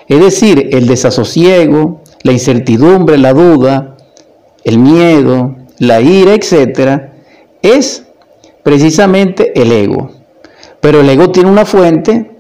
es 0.08 0.20
decir, 0.20 0.70
el 0.72 0.88
desasosiego, 0.88 2.02
la 2.24 2.32
incertidumbre, 2.32 3.18
la 3.18 3.34
duda, 3.34 3.96
el 4.64 4.80
miedo, 4.80 5.56
la 5.78 6.02
ira, 6.02 6.34
etc., 6.34 7.04
es 7.62 8.06
precisamente 8.64 9.60
el 9.60 9.72
ego. 9.72 10.12
Pero 10.80 11.02
el 11.02 11.10
ego 11.10 11.32
tiene 11.32 11.50
una 11.50 11.66
fuente 11.66 12.32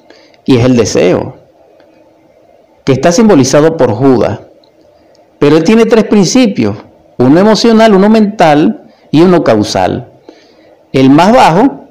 y 0.45 0.57
es 0.57 0.65
el 0.65 0.77
deseo 0.77 1.39
que 2.89 2.93
está 2.93 3.11
simbolizado 3.11 3.77
por 3.77 3.91
Judas. 3.91 4.39
Pero 5.37 5.57
él 5.57 5.63
tiene 5.63 5.85
tres 5.85 6.05
principios, 6.05 6.75
uno 7.19 7.39
emocional, 7.39 7.93
uno 7.93 8.09
mental 8.09 8.83
y 9.11 9.21
uno 9.21 9.43
causal. 9.43 10.13
El 10.91 11.09
más 11.09 11.31
bajo 11.33 11.87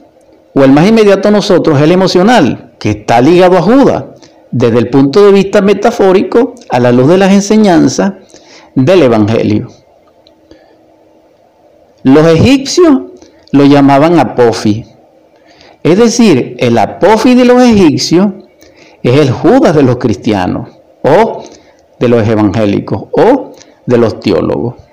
o 0.55 0.65
el 0.65 0.73
más 0.73 0.89
inmediato 0.89 1.29
a 1.29 1.31
nosotros 1.31 1.77
es 1.77 1.85
el 1.85 1.93
emocional, 1.93 2.73
que 2.79 2.91
está 2.91 3.21
ligado 3.21 3.57
a 3.57 3.63
Judas, 3.63 4.05
desde 4.51 4.79
el 4.79 4.89
punto 4.89 5.25
de 5.25 5.33
vista 5.33 5.61
metafórico 5.61 6.55
a 6.71 6.81
la 6.81 6.91
luz 6.91 7.09
de 7.09 7.19
las 7.19 7.33
enseñanzas 7.33 8.15
del 8.75 9.03
Evangelio. 9.03 9.69
Los 12.03 12.27
egipcios 12.27 13.03
lo 13.53 13.65
llamaban 13.65 14.19
apofi, 14.19 14.87
es 15.83 15.99
decir, 15.99 16.57
el 16.59 16.79
apofi 16.79 17.35
de 17.35 17.45
los 17.45 17.63
egipcios 17.63 18.29
es 19.03 19.21
el 19.21 19.31
Judas 19.31 19.77
de 19.77 19.83
los 19.83 19.97
cristianos 19.97 20.71
o 21.03 21.45
de 21.99 22.09
los 22.09 22.27
evangélicos 22.27 23.05
o 23.13 23.53
de 23.87 23.99
los 23.99 24.21
teólogos. 24.21 24.88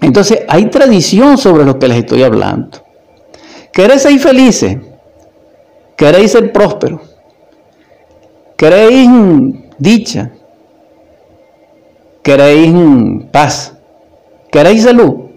Entonces 0.00 0.40
hay 0.48 0.66
tradición 0.66 1.36
sobre 1.36 1.64
lo 1.64 1.78
que 1.78 1.88
les 1.88 1.98
estoy 1.98 2.22
hablando. 2.22 2.78
¿Queréis 3.72 4.02
ser 4.02 4.18
felices? 4.18 4.78
¿Queréis 5.96 6.32
ser 6.32 6.52
prósperos? 6.52 7.00
¿Queréis 8.56 9.08
dicha? 9.78 10.30
¿Queréis 12.22 12.74
paz? 13.30 13.74
¿Queréis 14.50 14.82
salud? 14.84 15.30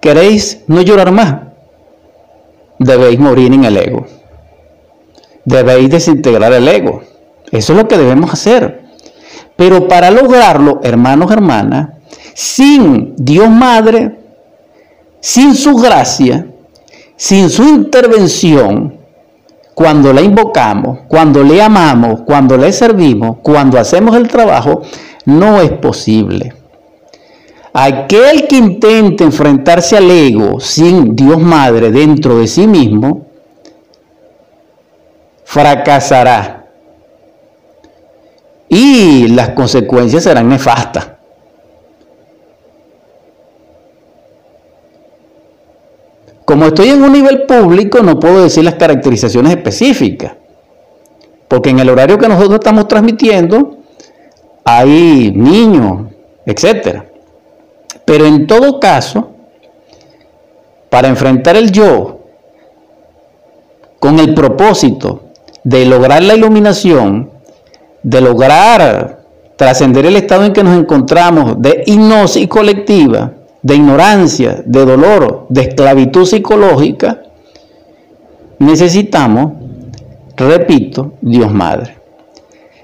¿Queréis 0.00 0.62
no 0.66 0.82
llorar 0.82 1.10
más? 1.12 1.36
Debéis 2.78 3.18
morir 3.18 3.52
en 3.52 3.64
el 3.64 3.76
ego. 3.76 4.06
Debéis 5.44 5.90
desintegrar 5.90 6.52
el 6.52 6.68
ego. 6.68 7.02
Eso 7.50 7.72
es 7.72 7.78
lo 7.78 7.88
que 7.88 7.96
debemos 7.96 8.32
hacer. 8.32 8.84
Pero 9.56 9.88
para 9.88 10.10
lograrlo, 10.10 10.80
hermanos, 10.82 11.30
hermanas, 11.30 11.93
sin 12.34 13.14
Dios 13.16 13.48
Madre, 13.48 14.18
sin 15.20 15.54
su 15.54 15.76
gracia, 15.76 16.46
sin 17.16 17.48
su 17.48 17.62
intervención, 17.62 18.98
cuando 19.74 20.12
la 20.12 20.20
invocamos, 20.20 21.00
cuando 21.08 21.42
le 21.42 21.60
amamos, 21.62 22.20
cuando 22.26 22.56
le 22.56 22.72
servimos, 22.72 23.38
cuando 23.42 23.78
hacemos 23.78 24.16
el 24.16 24.28
trabajo, 24.28 24.82
no 25.24 25.60
es 25.60 25.72
posible. 25.72 26.54
Aquel 27.72 28.46
que 28.46 28.56
intente 28.56 29.24
enfrentarse 29.24 29.96
al 29.96 30.08
ego 30.08 30.60
sin 30.60 31.16
Dios 31.16 31.40
Madre 31.40 31.90
dentro 31.90 32.38
de 32.38 32.46
sí 32.46 32.68
mismo, 32.68 33.26
fracasará 35.44 36.66
y 38.68 39.28
las 39.28 39.50
consecuencias 39.50 40.24
serán 40.24 40.48
nefastas. 40.48 41.13
Como 46.54 46.66
estoy 46.66 46.90
en 46.90 47.02
un 47.02 47.10
nivel 47.10 47.46
público, 47.46 48.00
no 48.00 48.20
puedo 48.20 48.44
decir 48.44 48.62
las 48.62 48.76
caracterizaciones 48.76 49.56
específicas, 49.56 50.34
porque 51.48 51.70
en 51.70 51.80
el 51.80 51.90
horario 51.90 52.16
que 52.16 52.28
nosotros 52.28 52.60
estamos 52.60 52.86
transmitiendo 52.86 53.78
hay 54.62 55.32
niños, 55.34 56.12
etc. 56.46 57.02
Pero 58.04 58.26
en 58.26 58.46
todo 58.46 58.78
caso, 58.78 59.32
para 60.90 61.08
enfrentar 61.08 61.56
el 61.56 61.72
yo 61.72 62.20
con 63.98 64.20
el 64.20 64.32
propósito 64.32 65.24
de 65.64 65.84
lograr 65.86 66.22
la 66.22 66.36
iluminación, 66.36 67.32
de 68.00 68.20
lograr 68.20 69.24
trascender 69.56 70.06
el 70.06 70.14
estado 70.14 70.44
en 70.44 70.52
que 70.52 70.62
nos 70.62 70.78
encontramos 70.78 71.60
de 71.60 71.82
hipnosis 71.84 72.46
colectiva, 72.46 73.32
de 73.64 73.76
ignorancia, 73.76 74.62
de 74.66 74.84
dolor, 74.84 75.46
de 75.48 75.62
esclavitud 75.62 76.26
psicológica, 76.26 77.22
necesitamos, 78.58 79.54
repito, 80.36 81.14
Dios 81.22 81.50
Madre. 81.50 81.96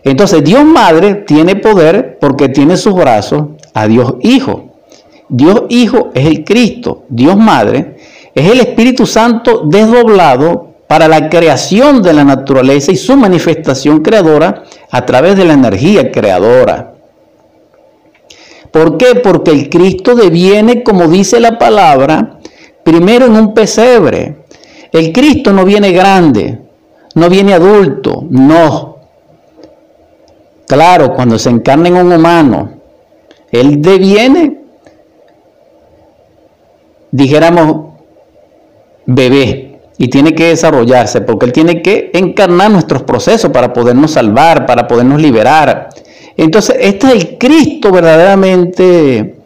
Entonces 0.02 0.42
Dios 0.42 0.64
Madre 0.64 1.16
tiene 1.26 1.56
poder 1.56 2.16
porque 2.18 2.48
tiene 2.48 2.78
sus 2.78 2.94
brazos 2.94 3.48
a 3.74 3.86
Dios 3.86 4.14
Hijo. 4.22 4.70
Dios 5.28 5.64
Hijo 5.68 6.12
es 6.14 6.26
el 6.26 6.44
Cristo. 6.44 7.04
Dios 7.10 7.36
Madre 7.36 7.96
es 8.34 8.50
el 8.50 8.60
Espíritu 8.60 9.04
Santo 9.04 9.64
desdoblado 9.66 10.70
para 10.86 11.08
la 11.08 11.28
creación 11.28 12.02
de 12.02 12.14
la 12.14 12.24
naturaleza 12.24 12.90
y 12.90 12.96
su 12.96 13.18
manifestación 13.18 14.00
creadora 14.00 14.64
a 14.90 15.04
través 15.04 15.36
de 15.36 15.44
la 15.44 15.52
energía 15.52 16.10
creadora. 16.10 16.94
¿Por 18.70 18.96
qué? 18.96 19.16
Porque 19.16 19.50
el 19.50 19.68
Cristo 19.68 20.14
deviene, 20.14 20.82
como 20.82 21.08
dice 21.08 21.40
la 21.40 21.58
palabra, 21.58 22.38
primero 22.84 23.26
en 23.26 23.32
un 23.32 23.54
pesebre. 23.54 24.44
El 24.92 25.12
Cristo 25.12 25.52
no 25.52 25.64
viene 25.64 25.92
grande, 25.92 26.60
no 27.14 27.28
viene 27.28 27.54
adulto, 27.54 28.24
no. 28.30 28.96
Claro, 30.66 31.14
cuando 31.14 31.38
se 31.38 31.50
encarna 31.50 31.88
en 31.88 31.96
un 31.96 32.12
humano, 32.12 32.70
Él 33.50 33.82
deviene, 33.82 34.60
dijéramos, 37.10 37.90
bebé 39.04 39.80
y 39.98 40.08
tiene 40.08 40.34
que 40.34 40.46
desarrollarse 40.46 41.20
porque 41.22 41.46
Él 41.46 41.52
tiene 41.52 41.82
que 41.82 42.10
encarnar 42.14 42.70
nuestros 42.70 43.02
procesos 43.02 43.50
para 43.50 43.72
podernos 43.72 44.12
salvar, 44.12 44.64
para 44.64 44.86
podernos 44.86 45.20
liberar. 45.20 45.88
Entonces, 46.40 46.74
este 46.80 47.08
es 47.08 47.12
el 47.12 47.36
Cristo 47.36 47.92
verdaderamente 47.92 49.40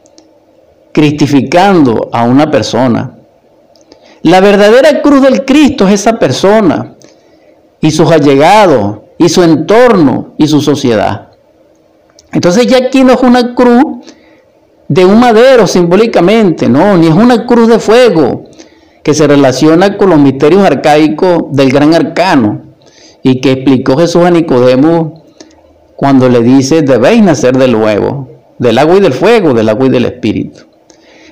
cristificando 0.93 2.09
a 2.13 2.23
una 2.23 2.53
persona. 2.53 3.19
La 4.23 4.41
verdadera 4.41 5.03
cruz 5.03 5.23
del 5.23 5.45
Cristo 5.45 5.89
es 5.89 5.95
esa 5.95 6.21
persona 6.21 6.95
y 7.81 7.91
sus 7.91 8.13
allegados 8.13 8.99
y 9.19 9.29
su 9.29 9.43
entorno 9.43 10.35
y 10.39 10.47
su 10.47 10.61
sociedad. 10.61 11.31
Entonces 12.33 12.69
ya 12.69 12.77
aquí 12.77 13.03
no 13.03 13.15
es 13.15 13.23
una 13.23 13.57
cruz 13.57 14.07
de 14.87 15.05
un 15.05 15.19
madero 15.19 15.67
simbólicamente, 15.67 16.69
no, 16.69 16.97
ni 16.97 17.09
es 17.09 17.15
una 17.15 17.45
cruz 17.45 17.67
de 17.67 17.81
fuego, 17.81 18.45
que 19.03 19.15
se 19.15 19.27
relaciona 19.27 19.97
con 19.97 20.11
los 20.11 20.21
misterios 20.21 20.63
arcaicos 20.65 21.47
del 21.51 21.73
gran 21.73 21.93
arcano 21.93 22.63
y 23.21 23.41
que 23.41 23.51
explicó 23.51 23.97
Jesús 23.97 24.25
a 24.25 24.31
Nicodemo 24.31 25.24
cuando 26.05 26.29
le 26.29 26.43
dice, 26.43 26.83
debéis 26.83 27.23
nacer 27.23 27.57
del 27.57 27.73
nuevo, 27.73 28.29
del 28.59 28.77
agua 28.77 28.97
y 28.99 29.01
del 29.01 29.15
fuego, 29.15 29.55
del 29.55 29.71
agua 29.71 29.87
y 29.87 29.89
del 29.89 30.05
espíritu. 30.05 30.61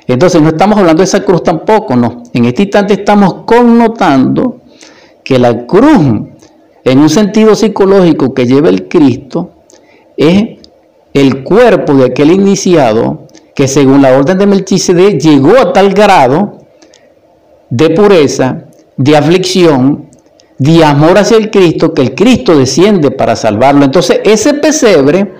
Entonces 0.06 0.40
no 0.40 0.48
estamos 0.48 0.78
hablando 0.78 1.00
de 1.00 1.04
esa 1.04 1.22
cruz 1.22 1.42
tampoco, 1.42 1.94
no. 1.94 2.22
En 2.32 2.46
este 2.46 2.62
instante 2.62 2.94
estamos 2.94 3.42
connotando 3.44 4.62
que 5.22 5.38
la 5.38 5.66
cruz, 5.66 6.22
en 6.84 6.98
un 6.98 7.10
sentido 7.10 7.54
psicológico 7.54 8.32
que 8.32 8.46
lleva 8.46 8.70
el 8.70 8.88
Cristo, 8.88 9.50
es 10.16 10.42
el 11.12 11.44
cuerpo 11.44 11.92
de 11.92 12.06
aquel 12.06 12.30
iniciado 12.30 13.26
que 13.54 13.68
según 13.68 14.00
la 14.00 14.16
orden 14.16 14.38
de 14.38 14.46
Melchizedek 14.46 15.20
llegó 15.20 15.58
a 15.58 15.74
tal 15.74 15.92
grado 15.92 16.60
de 17.68 17.90
pureza, 17.90 18.64
de 18.96 19.18
aflicción, 19.18 20.06
de 20.62 20.84
amor 20.84 21.18
hacia 21.18 21.38
el 21.38 21.50
Cristo, 21.50 21.92
que 21.92 22.02
el 22.02 22.14
Cristo 22.14 22.56
desciende 22.56 23.10
para 23.10 23.34
salvarlo. 23.34 23.84
Entonces, 23.84 24.20
ese 24.22 24.54
pesebre 24.54 25.34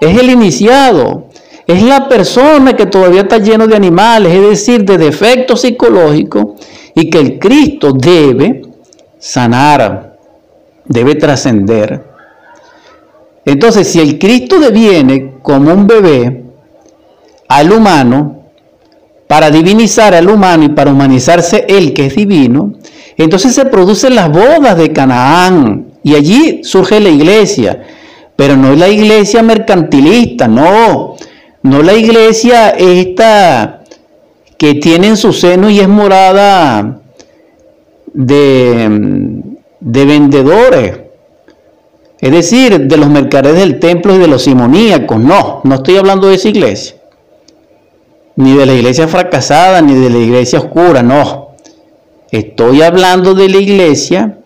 es 0.00 0.16
el 0.16 0.30
iniciado, 0.30 1.26
es 1.66 1.82
la 1.82 2.08
persona 2.08 2.76
que 2.76 2.86
todavía 2.86 3.22
está 3.22 3.38
lleno 3.38 3.66
de 3.66 3.74
animales, 3.74 4.32
es 4.32 4.48
decir, 4.48 4.84
de 4.84 4.96
defectos 4.96 5.62
psicológicos, 5.62 6.64
y 6.94 7.10
que 7.10 7.18
el 7.18 7.38
Cristo 7.40 7.92
debe 7.92 8.62
sanar, 9.18 10.16
debe 10.84 11.16
trascender. 11.16 12.04
Entonces, 13.44 13.88
si 13.88 13.98
el 13.98 14.16
Cristo 14.16 14.60
deviene 14.60 15.38
como 15.42 15.72
un 15.72 15.88
bebé 15.88 16.44
al 17.48 17.72
humano, 17.72 18.37
para 19.28 19.50
divinizar 19.50 20.14
al 20.14 20.28
humano 20.28 20.64
y 20.64 20.70
para 20.70 20.90
humanizarse 20.90 21.66
él 21.68 21.92
que 21.92 22.06
es 22.06 22.16
divino, 22.16 22.72
entonces 23.16 23.54
se 23.54 23.66
producen 23.66 24.14
las 24.14 24.32
bodas 24.32 24.76
de 24.76 24.92
Canaán 24.92 25.88
y 26.02 26.14
allí 26.14 26.64
surge 26.64 26.98
la 26.98 27.10
iglesia, 27.10 27.82
pero 28.34 28.56
no 28.56 28.72
es 28.72 28.78
la 28.78 28.88
iglesia 28.88 29.42
mercantilista, 29.42 30.48
no, 30.48 31.16
no 31.62 31.82
la 31.82 31.92
iglesia 31.92 32.70
esta 32.70 33.82
que 34.56 34.74
tiene 34.74 35.08
en 35.08 35.16
su 35.16 35.32
seno 35.32 35.68
y 35.68 35.78
es 35.78 35.88
morada 35.88 37.02
de, 38.14 39.42
de 39.78 40.04
vendedores, 40.06 41.00
es 42.20 42.32
decir, 42.32 42.80
de 42.80 42.96
los 42.96 43.10
mercaderes 43.10 43.60
del 43.60 43.78
templo 43.78 44.14
y 44.14 44.18
de 44.18 44.26
los 44.26 44.42
simoníacos, 44.42 45.20
no, 45.20 45.60
no 45.64 45.74
estoy 45.74 45.98
hablando 45.98 46.28
de 46.28 46.36
esa 46.36 46.48
iglesia 46.48 46.97
ni 48.38 48.56
de 48.56 48.66
la 48.66 48.72
iglesia 48.72 49.08
fracasada, 49.08 49.82
ni 49.82 49.94
de 49.94 50.10
la 50.10 50.18
iglesia 50.18 50.60
oscura, 50.60 51.02
no. 51.02 51.48
Estoy 52.30 52.82
hablando 52.82 53.34
de 53.34 53.48
la 53.48 53.56
iglesia 53.56 54.38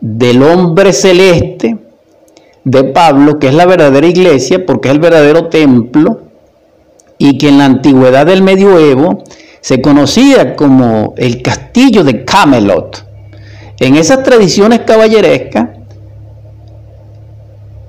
del 0.00 0.42
hombre 0.42 0.94
celeste 0.94 1.76
de 2.64 2.84
Pablo, 2.84 3.38
que 3.38 3.48
es 3.48 3.54
la 3.54 3.66
verdadera 3.66 4.06
iglesia, 4.06 4.64
porque 4.64 4.88
es 4.88 4.94
el 4.94 5.00
verdadero 5.00 5.48
templo, 5.48 6.22
y 7.18 7.36
que 7.36 7.50
en 7.50 7.58
la 7.58 7.66
antigüedad 7.66 8.24
del 8.24 8.42
medioevo 8.42 9.22
se 9.60 9.82
conocía 9.82 10.56
como 10.56 11.12
el 11.18 11.42
castillo 11.42 12.04
de 12.04 12.24
Camelot. 12.24 13.04
En 13.80 13.96
esas 13.96 14.22
tradiciones 14.22 14.80
caballerescas, 14.80 15.68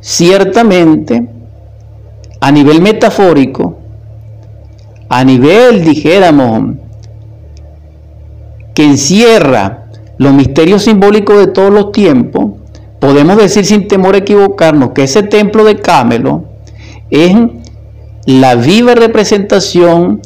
ciertamente, 0.02 1.26
a 2.42 2.52
nivel 2.52 2.82
metafórico, 2.82 3.79
a 5.10 5.24
nivel, 5.24 5.84
dijéramos, 5.84 6.76
que 8.74 8.84
encierra 8.84 9.88
los 10.18 10.34
misterios 10.34 10.84
simbólicos 10.84 11.38
de 11.38 11.48
todos 11.48 11.74
los 11.74 11.92
tiempos, 11.92 12.52
podemos 13.00 13.38
decir 13.38 13.66
sin 13.66 13.88
temor 13.88 14.16
a 14.16 14.20
equivocarnos 14.20 14.92
que 14.92 15.04
ese 15.04 15.24
templo 15.24 15.64
de 15.64 15.78
Camelo 15.78 16.46
es 17.10 17.36
la 18.26 18.56
viva 18.56 18.94
representación 18.96 20.22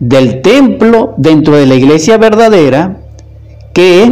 del 0.00 0.42
templo 0.42 1.14
dentro 1.16 1.56
de 1.56 1.66
la 1.66 1.74
iglesia 1.74 2.18
verdadera, 2.18 2.98
que 3.72 4.02
es 4.02 4.10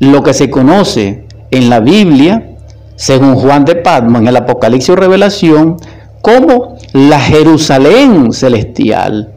lo 0.00 0.22
que 0.22 0.34
se 0.34 0.50
conoce 0.50 1.24
en 1.50 1.70
la 1.70 1.80
Biblia, 1.80 2.56
según 2.96 3.34
Juan 3.34 3.64
de 3.64 3.76
Patmos, 3.76 4.20
en 4.20 4.28
el 4.28 4.36
Apocalipsis 4.36 4.90
o 4.90 4.96
Revelación, 4.96 5.76
como 6.20 6.76
la 6.92 7.20
Jerusalén 7.20 8.32
celestial. 8.32 9.32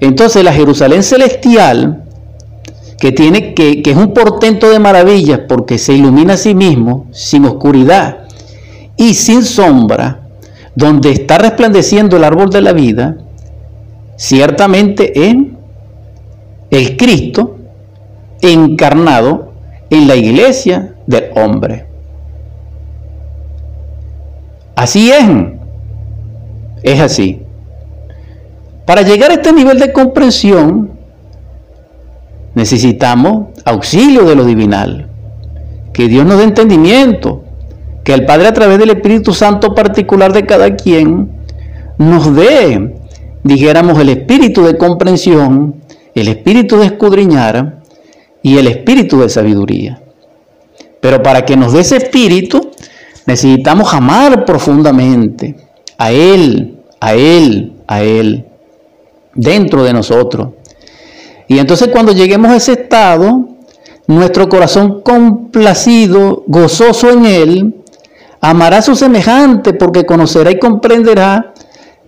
Entonces 0.00 0.44
la 0.44 0.52
Jerusalén 0.52 1.02
celestial, 1.02 2.04
que, 2.98 3.12
tiene, 3.12 3.54
que, 3.54 3.82
que 3.82 3.90
es 3.90 3.96
un 3.96 4.12
portento 4.12 4.70
de 4.70 4.78
maravillas 4.78 5.40
porque 5.48 5.78
se 5.78 5.94
ilumina 5.94 6.34
a 6.34 6.36
sí 6.36 6.54
mismo 6.54 7.06
sin 7.12 7.44
oscuridad 7.44 8.26
y 8.96 9.14
sin 9.14 9.44
sombra, 9.44 10.22
donde 10.74 11.12
está 11.12 11.38
resplandeciendo 11.38 12.16
el 12.16 12.24
árbol 12.24 12.50
de 12.50 12.60
la 12.60 12.72
vida, 12.72 13.16
ciertamente 14.16 15.28
en 15.28 15.56
el 16.70 16.96
Cristo 16.96 17.56
encarnado 18.40 19.52
en 19.90 20.06
la 20.06 20.16
iglesia 20.16 20.94
del 21.06 21.30
hombre. 21.36 21.86
Así 24.76 25.10
es. 25.10 25.57
Es 26.82 27.00
así. 27.00 27.42
Para 28.86 29.02
llegar 29.02 29.30
a 29.30 29.34
este 29.34 29.52
nivel 29.52 29.78
de 29.78 29.92
comprensión, 29.92 30.90
necesitamos 32.54 33.48
auxilio 33.64 34.24
de 34.24 34.34
lo 34.34 34.44
divinal. 34.44 35.08
Que 35.92 36.08
Dios 36.08 36.24
nos 36.24 36.38
dé 36.38 36.44
entendimiento. 36.44 37.44
Que 38.04 38.14
el 38.14 38.24
Padre 38.24 38.48
a 38.48 38.54
través 38.54 38.78
del 38.78 38.90
Espíritu 38.90 39.34
Santo 39.34 39.74
particular 39.74 40.32
de 40.32 40.46
cada 40.46 40.74
quien 40.76 41.30
nos 41.98 42.34
dé, 42.34 42.94
dijéramos, 43.42 43.98
el 43.98 44.08
espíritu 44.08 44.62
de 44.62 44.78
comprensión 44.78 45.74
el 46.20 46.28
espíritu 46.28 46.78
de 46.78 46.86
escudriñar 46.86 47.80
y 48.42 48.58
el 48.58 48.66
espíritu 48.66 49.20
de 49.20 49.28
sabiduría. 49.28 50.00
Pero 51.00 51.22
para 51.22 51.44
que 51.44 51.56
nos 51.56 51.72
dé 51.72 51.80
ese 51.80 51.96
espíritu, 51.96 52.70
necesitamos 53.26 53.92
amar 53.94 54.44
profundamente 54.44 55.54
a 55.98 56.12
Él, 56.12 56.78
a 57.00 57.14
Él, 57.14 57.74
a 57.86 58.02
Él, 58.02 58.46
dentro 59.34 59.84
de 59.84 59.92
nosotros. 59.92 60.48
Y 61.48 61.58
entonces 61.58 61.88
cuando 61.88 62.12
lleguemos 62.12 62.50
a 62.50 62.56
ese 62.56 62.72
estado, 62.72 63.48
nuestro 64.06 64.48
corazón 64.48 65.02
complacido, 65.02 66.44
gozoso 66.46 67.10
en 67.10 67.26
Él, 67.26 67.74
amará 68.40 68.78
a 68.78 68.82
su 68.82 68.94
semejante 68.94 69.74
porque 69.74 70.06
conocerá 70.06 70.50
y 70.50 70.58
comprenderá 70.58 71.52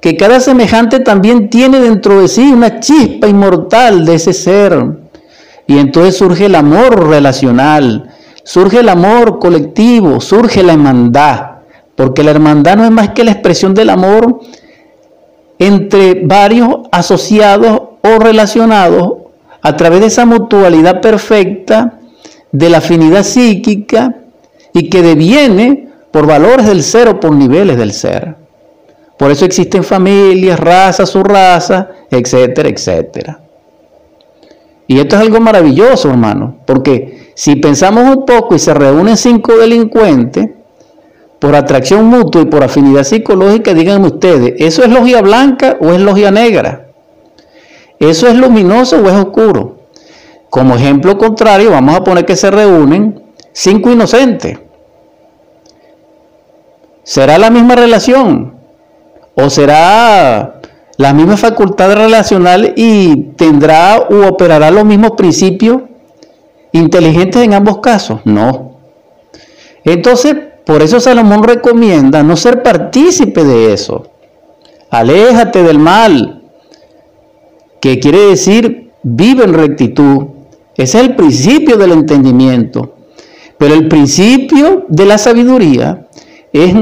que 0.00 0.16
cada 0.16 0.40
semejante 0.40 1.00
también 1.00 1.50
tiene 1.50 1.80
dentro 1.80 2.22
de 2.22 2.28
sí 2.28 2.52
una 2.52 2.80
chispa 2.80 3.28
inmortal 3.28 4.06
de 4.06 4.14
ese 4.14 4.32
ser. 4.32 4.86
Y 5.66 5.78
entonces 5.78 6.16
surge 6.16 6.46
el 6.46 6.54
amor 6.54 7.08
relacional, 7.08 8.10
surge 8.42 8.80
el 8.80 8.88
amor 8.88 9.38
colectivo, 9.38 10.20
surge 10.20 10.62
la 10.62 10.72
hermandad, 10.72 11.49
porque 12.00 12.22
la 12.22 12.30
hermandad 12.30 12.78
no 12.78 12.86
es 12.86 12.90
más 12.90 13.10
que 13.10 13.24
la 13.24 13.32
expresión 13.32 13.74
del 13.74 13.90
amor 13.90 14.40
entre 15.58 16.14
varios 16.24 16.78
asociados 16.90 17.78
o 18.02 18.18
relacionados 18.18 19.18
a 19.60 19.76
través 19.76 20.00
de 20.00 20.06
esa 20.06 20.24
mutualidad 20.24 21.02
perfecta 21.02 22.00
de 22.52 22.70
la 22.70 22.78
afinidad 22.78 23.22
psíquica 23.22 24.16
y 24.72 24.88
que 24.88 25.02
deviene 25.02 25.90
por 26.10 26.26
valores 26.26 26.66
del 26.66 26.82
ser 26.82 27.06
o 27.06 27.20
por 27.20 27.32
niveles 27.32 27.76
del 27.76 27.92
ser. 27.92 28.34
Por 29.18 29.30
eso 29.30 29.44
existen 29.44 29.84
familias, 29.84 30.58
razas, 30.58 31.10
subrazas, 31.10 31.84
etcétera, 32.10 32.70
etcétera. 32.70 33.40
Y 34.86 34.98
esto 34.98 35.16
es 35.16 35.20
algo 35.20 35.38
maravilloso, 35.38 36.08
hermano, 36.08 36.60
porque 36.64 37.32
si 37.34 37.56
pensamos 37.56 38.04
un 38.04 38.24
poco 38.24 38.54
y 38.54 38.58
se 38.58 38.72
reúnen 38.72 39.18
cinco 39.18 39.58
delincuentes, 39.58 40.48
por 41.40 41.56
atracción 41.56 42.04
mutua 42.04 42.42
y 42.42 42.44
por 42.44 42.62
afinidad 42.62 43.02
psicológica, 43.02 43.74
díganme 43.74 44.06
ustedes, 44.06 44.54
¿eso 44.58 44.84
es 44.84 44.90
logia 44.90 45.22
blanca 45.22 45.78
o 45.80 45.92
es 45.92 46.00
logia 46.00 46.30
negra? 46.30 46.88
¿Eso 47.98 48.28
es 48.28 48.36
luminoso 48.36 48.98
o 48.98 49.08
es 49.08 49.14
oscuro? 49.14 49.80
Como 50.50 50.74
ejemplo 50.74 51.16
contrario, 51.16 51.70
vamos 51.70 51.96
a 51.96 52.04
poner 52.04 52.26
que 52.26 52.36
se 52.36 52.50
reúnen 52.50 53.22
cinco 53.52 53.90
inocentes. 53.90 54.58
¿Será 57.02 57.38
la 57.38 57.50
misma 57.50 57.74
relación? 57.74 58.54
¿O 59.34 59.48
será 59.48 60.60
la 60.98 61.14
misma 61.14 61.38
facultad 61.38 61.94
relacional 61.94 62.74
y 62.76 63.32
tendrá 63.36 64.06
u 64.10 64.26
operará 64.26 64.70
los 64.70 64.84
mismos 64.84 65.12
principios 65.12 65.82
inteligentes 66.72 67.42
en 67.42 67.54
ambos 67.54 67.78
casos? 67.78 68.20
No. 68.24 68.76
Entonces, 69.84 70.36
por 70.64 70.82
eso 70.82 71.00
Salomón 71.00 71.42
recomienda 71.42 72.22
no 72.22 72.36
ser 72.36 72.62
partícipe 72.62 73.44
de 73.44 73.72
eso. 73.72 74.06
Aléjate 74.90 75.62
del 75.62 75.78
mal, 75.78 76.42
que 77.80 77.98
quiere 77.98 78.26
decir 78.26 78.90
vive 79.02 79.44
en 79.44 79.54
rectitud. 79.54 80.26
Ese 80.76 80.98
es 80.98 81.04
el 81.04 81.16
principio 81.16 81.76
del 81.76 81.92
entendimiento. 81.92 82.94
Pero 83.58 83.74
el 83.74 83.88
principio 83.88 84.86
de 84.88 85.04
la 85.04 85.18
sabiduría 85.18 86.06
es 86.52 86.74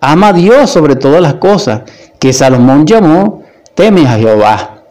ama 0.00 0.28
a 0.28 0.32
Dios 0.32 0.70
sobre 0.70 0.96
todas 0.96 1.20
las 1.20 1.34
cosas, 1.34 1.82
que 2.18 2.32
Salomón 2.32 2.86
llamó 2.86 3.42
teme 3.74 4.06
a 4.06 4.16
Jehová, 4.16 4.84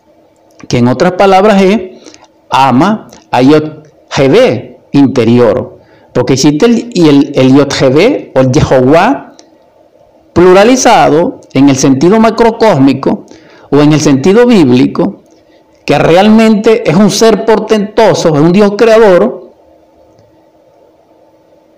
que 0.68 0.80
en 0.80 0.88
otras 0.88 1.14
palabras 1.14 1.62
es 1.62 1.80
ama 2.50 3.08
a 3.32 3.42
Yod 3.42 3.84
interior. 4.92 5.79
Porque 6.20 6.34
existe 6.34 6.66
el, 6.66 6.92
el, 6.96 7.32
el 7.34 7.62
o 8.36 8.40
el 8.42 8.52
Jehová 8.54 9.38
pluralizado 10.34 11.40
en 11.54 11.70
el 11.70 11.78
sentido 11.78 12.20
macrocósmico 12.20 13.26
o 13.70 13.80
en 13.80 13.94
el 13.94 14.02
sentido 14.02 14.46
bíblico, 14.46 15.22
que 15.86 15.98
realmente 15.98 16.84
es 16.90 16.98
un 16.98 17.10
ser 17.10 17.46
portentoso, 17.46 18.36
es 18.36 18.42
un 18.42 18.52
Dios 18.52 18.74
creador, 18.78 19.52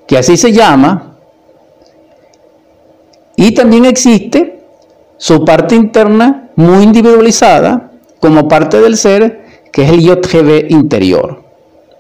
que 0.07 0.17
así 0.17 0.35
se 0.35 0.51
llama, 0.51 1.17
y 3.35 3.51
también 3.51 3.85
existe 3.85 4.63
su 5.17 5.45
parte 5.45 5.75
interna 5.75 6.49
muy 6.55 6.81
individualizada 6.81 7.91
como 8.19 8.47
parte 8.47 8.81
del 8.81 8.97
ser, 8.97 9.45
que 9.71 9.83
es 9.83 9.91
el 9.91 10.01
Yod 10.01 10.25
interior. 10.69 11.43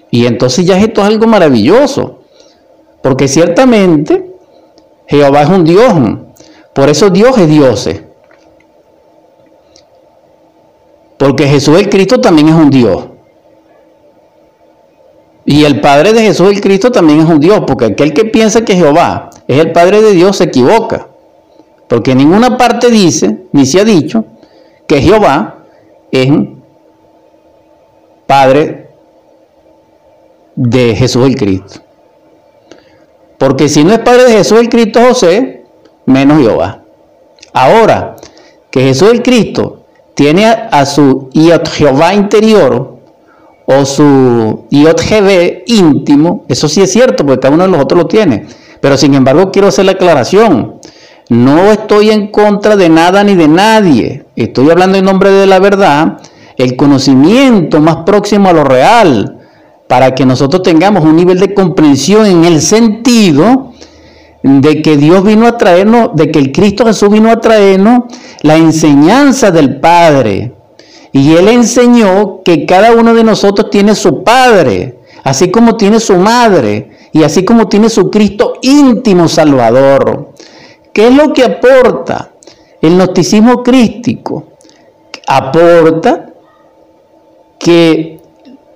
Y 0.09 0.25
entonces 0.25 0.65
ya 0.65 0.79
esto 0.79 1.01
es 1.01 1.07
algo 1.07 1.27
maravilloso. 1.27 2.20
Porque 3.01 3.27
ciertamente 3.27 4.31
Jehová 5.07 5.41
es 5.43 5.49
un 5.49 5.63
Dios. 5.63 5.93
Por 6.73 6.89
eso 6.89 7.09
Dios 7.09 7.37
es 7.37 7.47
Dios. 7.47 7.89
Porque 11.17 11.47
Jesús 11.47 11.79
el 11.79 11.89
Cristo 11.89 12.19
también 12.21 12.49
es 12.49 12.55
un 12.55 12.69
Dios. 12.69 13.05
Y 15.45 15.65
el 15.65 15.81
Padre 15.81 16.13
de 16.13 16.21
Jesús 16.21 16.49
el 16.49 16.61
Cristo 16.61 16.91
también 16.91 17.19
es 17.19 17.25
un 17.25 17.39
Dios. 17.39 17.63
Porque 17.67 17.85
aquel 17.85 18.13
que 18.13 18.25
piensa 18.25 18.63
que 18.63 18.75
Jehová 18.75 19.29
es 19.47 19.59
el 19.59 19.71
Padre 19.71 20.01
de 20.01 20.11
Dios 20.13 20.37
se 20.37 20.45
equivoca. 20.45 21.07
Porque 21.87 22.11
en 22.11 22.19
ninguna 22.19 22.57
parte 22.57 22.89
dice, 22.89 23.47
ni 23.51 23.65
se 23.65 23.81
ha 23.81 23.83
dicho, 23.83 24.23
que 24.87 25.01
Jehová 25.01 25.65
es 26.11 26.31
Padre 28.25 28.89
de 30.55 30.95
Jesús 30.95 31.27
el 31.27 31.35
Cristo. 31.35 31.81
Porque 33.41 33.69
si 33.69 33.83
no 33.83 33.91
es 33.91 33.97
Padre 33.97 34.25
de 34.25 34.33
Jesús 34.33 34.59
el 34.59 34.69
Cristo 34.69 35.01
José, 35.01 35.63
menos 36.05 36.37
Jehová. 36.37 36.83
Ahora, 37.53 38.15
que 38.69 38.83
Jesús 38.83 39.09
el 39.09 39.23
Cristo 39.23 39.85
tiene 40.13 40.45
a, 40.45 40.85
su 40.85 41.27
Iot 41.33 41.67
Jehová 41.69 42.13
interior 42.13 42.99
o 43.65 43.83
su 43.83 44.65
Iot 44.69 45.01
íntimo, 45.65 46.45
eso 46.49 46.69
sí 46.69 46.83
es 46.83 46.91
cierto, 46.91 47.25
porque 47.25 47.39
cada 47.39 47.55
uno 47.55 47.63
de 47.63 47.71
los 47.71 47.81
otros 47.81 48.03
lo 48.03 48.07
tiene. 48.07 48.45
Pero 48.79 48.95
sin 48.95 49.15
embargo, 49.15 49.51
quiero 49.51 49.69
hacer 49.69 49.85
la 49.85 49.93
aclaración. 49.93 50.75
No 51.29 51.71
estoy 51.71 52.11
en 52.11 52.27
contra 52.27 52.75
de 52.75 52.89
nada 52.89 53.23
ni 53.23 53.33
de 53.33 53.47
nadie. 53.47 54.25
Estoy 54.35 54.69
hablando 54.69 54.99
en 54.99 55.05
nombre 55.05 55.31
de 55.31 55.47
la 55.47 55.57
verdad, 55.57 56.19
el 56.57 56.75
conocimiento 56.75 57.81
más 57.81 58.03
próximo 58.05 58.49
a 58.49 58.53
lo 58.53 58.63
real 58.63 59.40
para 59.91 60.15
que 60.15 60.25
nosotros 60.25 60.63
tengamos 60.63 61.03
un 61.03 61.17
nivel 61.17 61.37
de 61.37 61.53
comprensión 61.53 62.25
en 62.25 62.45
el 62.45 62.61
sentido 62.61 63.73
de 64.41 64.81
que 64.81 64.95
Dios 64.95 65.21
vino 65.21 65.45
a 65.45 65.57
traernos, 65.57 66.11
de 66.15 66.31
que 66.31 66.39
el 66.39 66.53
Cristo 66.53 66.85
Jesús 66.85 67.09
vino 67.09 67.29
a 67.29 67.41
traernos 67.41 68.03
la 68.41 68.55
enseñanza 68.55 69.51
del 69.51 69.81
Padre. 69.81 70.53
Y 71.11 71.33
Él 71.33 71.49
enseñó 71.49 72.41
que 72.41 72.65
cada 72.65 72.93
uno 72.93 73.13
de 73.13 73.25
nosotros 73.25 73.69
tiene 73.69 73.93
su 73.93 74.23
Padre, 74.23 74.99
así 75.25 75.51
como 75.51 75.75
tiene 75.75 75.99
su 75.99 76.15
Madre, 76.15 76.91
y 77.11 77.23
así 77.23 77.43
como 77.43 77.67
tiene 77.67 77.89
su 77.89 78.09
Cristo 78.09 78.59
íntimo 78.61 79.27
Salvador. 79.27 80.31
¿Qué 80.93 81.07
es 81.07 81.13
lo 81.13 81.33
que 81.33 81.43
aporta 81.43 82.31
el 82.81 82.95
gnosticismo 82.95 83.61
crístico? 83.61 84.53
Aporta 85.27 86.27
que 87.59 88.20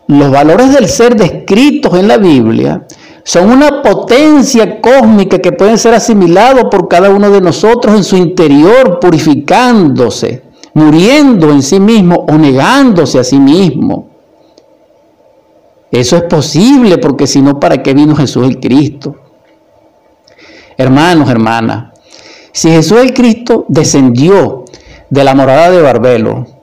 los 0.07 0.31
valores 0.31 0.73
del 0.73 0.87
ser 0.87 1.15
descritos 1.15 1.97
en 1.97 2.07
la 2.07 2.17
Biblia 2.17 2.85
son 3.23 3.49
una 3.49 3.81
potencia 3.81 4.79
cósmica 4.79 5.39
que 5.39 5.51
pueden 5.51 5.79
ser 5.79 5.95
asimilados 5.95 6.65
por 6.69 6.87
cada 6.87 7.09
uno 7.09 7.31
de 7.31 7.41
nosotros 7.41 7.95
en 7.95 8.03
su 8.03 8.15
interior, 8.15 8.99
purificándose, 8.99 10.43
muriendo 10.75 11.49
en 11.49 11.63
sí 11.63 11.79
mismo 11.79 12.25
o 12.29 12.37
negándose 12.37 13.17
a 13.17 13.23
sí 13.23 13.39
mismo. 13.39 14.09
Eso 15.89 16.17
es 16.17 16.23
posible 16.23 16.99
porque 16.99 17.25
si 17.25 17.41
no, 17.41 17.59
¿para 17.59 17.81
qué 17.81 17.93
vino 17.93 18.15
Jesús 18.15 18.45
el 18.45 18.59
Cristo? 18.59 19.15
Hermanos, 20.77 21.29
hermanas, 21.29 21.93
si 22.51 22.69
Jesús 22.69 22.99
el 22.99 23.13
Cristo 23.13 23.65
descendió 23.69 24.65
de 25.09 25.23
la 25.23 25.33
morada 25.33 25.71
de 25.71 25.81
Barbelo, 25.81 26.54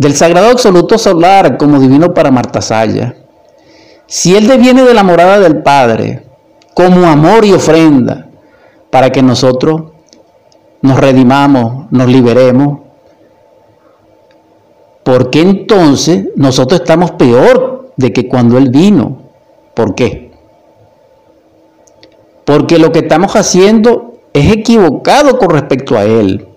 del 0.00 0.16
sagrado 0.16 0.48
absoluto 0.48 0.96
solar 0.96 1.58
como 1.58 1.78
divino 1.78 2.14
para 2.14 2.30
Martasaya. 2.30 3.16
Si 4.06 4.34
Él 4.34 4.48
deviene 4.48 4.82
de 4.82 4.94
la 4.94 5.02
morada 5.02 5.38
del 5.38 5.62
Padre 5.62 6.24
como 6.72 7.06
amor 7.06 7.44
y 7.44 7.52
ofrenda 7.52 8.26
para 8.88 9.10
que 9.10 9.22
nosotros 9.22 9.82
nos 10.80 10.98
redimamos, 10.98 11.92
nos 11.92 12.08
liberemos, 12.08 12.78
¿por 15.02 15.28
qué 15.28 15.42
entonces 15.42 16.28
nosotros 16.34 16.80
estamos 16.80 17.10
peor 17.10 17.92
de 17.98 18.10
que 18.10 18.26
cuando 18.26 18.56
Él 18.56 18.70
vino? 18.70 19.18
¿Por 19.74 19.94
qué? 19.94 20.30
Porque 22.46 22.78
lo 22.78 22.90
que 22.90 23.00
estamos 23.00 23.36
haciendo 23.36 24.14
es 24.32 24.50
equivocado 24.50 25.36
con 25.36 25.50
respecto 25.50 25.98
a 25.98 26.04
Él. 26.04 26.48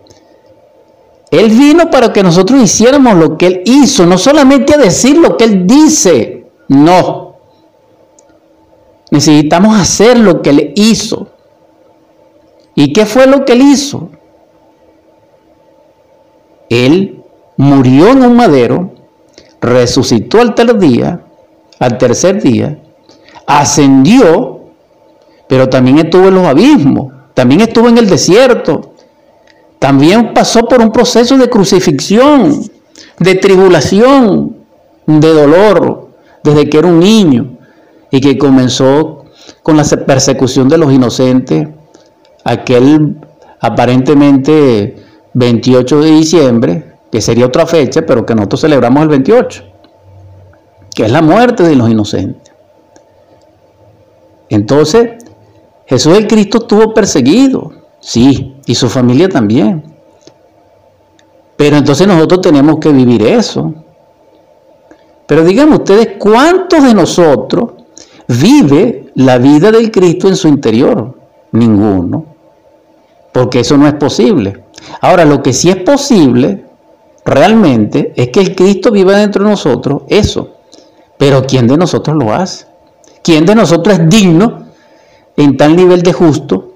Él 1.33 1.49
vino 1.49 1.89
para 1.89 2.13
que 2.13 2.21
nosotros 2.21 2.61
hiciéramos 2.61 3.15
lo 3.15 3.39
que 3.39 3.47
Él 3.47 3.61
hizo, 3.65 4.05
no 4.05 4.19
solamente 4.19 4.75
a 4.75 4.77
decir 4.77 5.17
lo 5.17 5.35
que 5.35 5.45
Él 5.45 5.65
dice, 5.65 6.45
no. 6.67 7.37
Necesitamos 9.09 9.75
hacer 9.75 10.19
lo 10.19 10.43
que 10.43 10.51
Él 10.51 10.73
hizo. 10.75 11.29
¿Y 12.75 12.93
qué 12.93 13.07
fue 13.07 13.25
lo 13.25 13.45
que 13.45 13.53
Él 13.53 13.63
hizo? 13.63 14.11
Él 16.69 17.23
murió 17.57 18.09
en 18.09 18.21
un 18.21 18.35
madero, 18.35 18.91
resucitó 19.59 20.39
al 20.39 20.53
tercer 20.53 20.77
día, 20.77 21.23
al 21.79 21.97
tercer 21.97 22.43
día, 22.43 22.79
ascendió, 23.47 24.65
pero 25.47 25.67
también 25.67 25.97
estuvo 25.97 26.27
en 26.27 26.35
los 26.35 26.45
abismos, 26.45 27.11
también 27.33 27.61
estuvo 27.61 27.89
en 27.89 27.97
el 27.97 28.07
desierto, 28.07 28.92
también 29.83 30.33
pasó 30.33 30.65
por 30.65 30.79
un 30.79 30.93
proceso 30.93 31.37
de 31.37 31.49
crucifixión, 31.49 32.71
de 33.19 33.35
tribulación, 33.35 34.55
de 35.05 35.33
dolor, 35.33 36.07
desde 36.41 36.69
que 36.69 36.77
era 36.77 36.87
un 36.87 37.01
niño 37.01 37.57
y 38.09 38.21
que 38.21 38.37
comenzó 38.37 39.25
con 39.61 39.75
la 39.75 39.83
persecución 39.83 40.69
de 40.69 40.77
los 40.77 40.93
inocentes, 40.93 41.67
aquel 42.45 43.17
aparentemente 43.59 44.95
28 45.33 45.99
de 45.99 46.11
diciembre, 46.11 46.93
que 47.11 47.19
sería 47.19 47.47
otra 47.47 47.67
fecha, 47.67 48.05
pero 48.05 48.25
que 48.25 48.35
nosotros 48.35 48.61
celebramos 48.61 49.03
el 49.03 49.09
28, 49.09 49.65
que 50.95 51.03
es 51.03 51.11
la 51.11 51.21
muerte 51.21 51.61
de 51.63 51.75
los 51.75 51.89
inocentes. 51.89 52.53
Entonces, 54.47 55.25
Jesús 55.87 56.17
el 56.17 56.25
Cristo 56.25 56.59
estuvo 56.59 56.93
perseguido, 56.93 57.82
Sí, 58.03 58.57
y 58.65 58.75
su 58.75 58.89
familia 58.89 59.29
también. 59.29 59.81
Pero 61.55 61.77
entonces 61.77 62.05
nosotros 62.05 62.41
tenemos 62.41 62.77
que 62.79 62.91
vivir 62.91 63.25
eso. 63.25 63.73
Pero 65.25 65.45
díganme 65.45 65.75
ustedes, 65.75 66.17
¿cuántos 66.19 66.83
de 66.83 66.93
nosotros 66.93 67.71
vive 68.27 69.09
la 69.15 69.37
vida 69.37 69.71
del 69.71 69.89
Cristo 69.89 70.27
en 70.27 70.35
su 70.35 70.49
interior? 70.49 71.17
Ninguno. 71.53 72.25
Porque 73.31 73.61
eso 73.61 73.77
no 73.77 73.87
es 73.87 73.93
posible. 73.93 74.65
Ahora, 74.99 75.23
lo 75.23 75.41
que 75.41 75.53
sí 75.53 75.69
es 75.69 75.77
posible 75.77 76.65
realmente 77.23 78.11
es 78.17 78.29
que 78.29 78.41
el 78.41 78.53
Cristo 78.53 78.91
viva 78.91 79.15
dentro 79.15 79.45
de 79.45 79.51
nosotros, 79.51 80.01
eso. 80.09 80.57
Pero 81.17 81.43
¿quién 81.47 81.67
de 81.67 81.77
nosotros 81.77 82.17
lo 82.17 82.33
hace? 82.33 82.65
¿Quién 83.23 83.45
de 83.45 83.55
nosotros 83.55 83.97
es 83.97 84.09
digno 84.09 84.65
en 85.37 85.55
tal 85.55 85.77
nivel 85.77 86.01
de 86.01 86.11
justo 86.11 86.72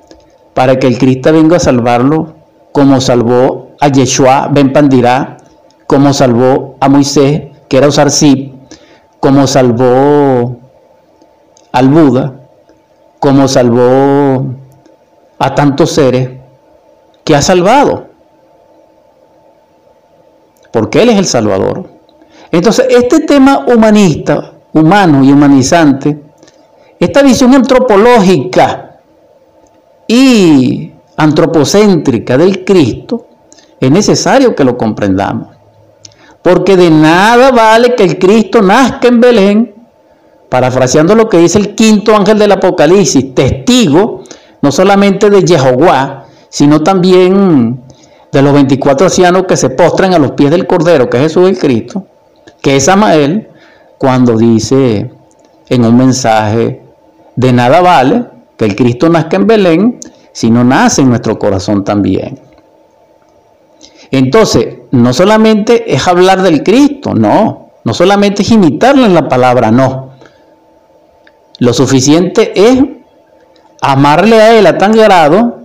para 0.58 0.80
que 0.80 0.88
el 0.88 0.98
Cristo 0.98 1.32
venga 1.32 1.58
a 1.58 1.60
salvarlo 1.60 2.34
como 2.72 3.00
salvó 3.00 3.76
a 3.80 3.90
Yeshua 3.90 4.50
Ben 4.52 4.74
Pandirá, 4.74 5.38
como 5.86 6.12
salvó 6.14 6.78
a 6.80 6.90
Moisés, 6.90 7.44
que 7.70 7.78
era 7.78 7.88
usar 7.88 8.08
como 9.20 9.46
salvó 9.46 10.58
al 11.72 11.90
Buda, 11.90 12.40
como 13.20 13.48
salvó 13.48 14.48
a 15.38 15.54
tantos 15.54 15.92
seres 15.92 16.32
que 17.24 17.36
ha 17.36 17.42
salvado. 17.44 18.08
Porque 20.74 21.04
Él 21.04 21.10
es 21.10 21.20
el 21.20 21.28
Salvador. 21.28 21.88
Entonces, 22.52 22.88
este 22.90 23.20
tema 23.20 23.64
humanista, 23.68 24.54
humano 24.74 25.24
y 25.24 25.32
humanizante, 25.32 26.20
esta 27.00 27.22
visión 27.22 27.54
antropológica 27.54 28.87
y 30.08 30.94
antropocéntrica 31.18 32.38
del 32.38 32.64
Cristo, 32.64 33.28
es 33.80 33.92
necesario 33.92 34.56
que 34.56 34.64
lo 34.64 34.78
comprendamos. 34.78 35.50
Porque 36.42 36.78
de 36.78 36.90
nada 36.90 37.52
vale 37.52 37.96
que 37.96 38.04
el 38.04 38.18
Cristo 38.18 38.62
nazca 38.62 39.08
en 39.08 39.20
Belén, 39.20 39.76
parafraseando 40.50 41.14
lo 41.14 41.28
que 41.28 41.40
dice 41.40 41.60
el 41.60 41.76
quinto 41.76 42.16
ángel 42.16 42.40
del 42.40 42.54
Apocalipsis, 42.54 43.36
testigo 43.36 44.24
no 44.62 44.72
solamente 44.72 45.30
de 45.30 45.46
Jehová, 45.46 46.26
sino 46.50 46.82
también 46.82 47.84
de 48.32 48.42
los 48.42 48.54
24 48.54 49.08
ancianos 49.08 49.44
que 49.48 49.58
se 49.58 49.70
postran 49.72 50.14
a 50.14 50.20
los 50.20 50.32
pies 50.32 50.52
del 50.52 50.68
Cordero, 50.68 51.10
que 51.10 51.18
es 51.18 51.24
Jesús 51.24 51.50
el 51.50 51.58
Cristo, 51.58 52.06
que 52.62 52.78
es 52.78 52.88
Amael, 52.88 53.50
cuando 53.98 54.38
dice 54.38 55.12
en 55.70 55.86
un 55.86 55.98
mensaje, 55.98 56.82
de 57.36 57.54
nada 57.54 57.82
vale 57.82 58.37
que 58.58 58.66
el 58.66 58.76
Cristo 58.76 59.08
nazca 59.08 59.38
en 59.38 59.48
Belén, 59.48 60.00
sino 60.32 60.64
nace 60.64 61.02
en 61.02 61.10
nuestro 61.10 61.40
corazón 61.40 61.84
también. 61.84 62.40
Entonces, 64.12 64.76
no 64.92 65.14
solamente 65.14 65.94
es 65.94 66.08
hablar 66.08 66.42
del 66.42 66.64
Cristo, 66.64 67.14
no, 67.14 67.72
no 67.84 67.94
solamente 67.94 68.42
es 68.42 68.52
imitarlo 68.52 69.06
en 69.06 69.14
la 69.14 69.28
palabra, 69.28 69.72
no. 69.72 70.12
Lo 71.60 71.74
suficiente 71.74 72.52
es 72.56 72.84
amarle 73.82 74.42
a 74.42 74.58
Él 74.58 74.68
a 74.68 74.78
tan 74.78 74.92
grado 74.92 75.60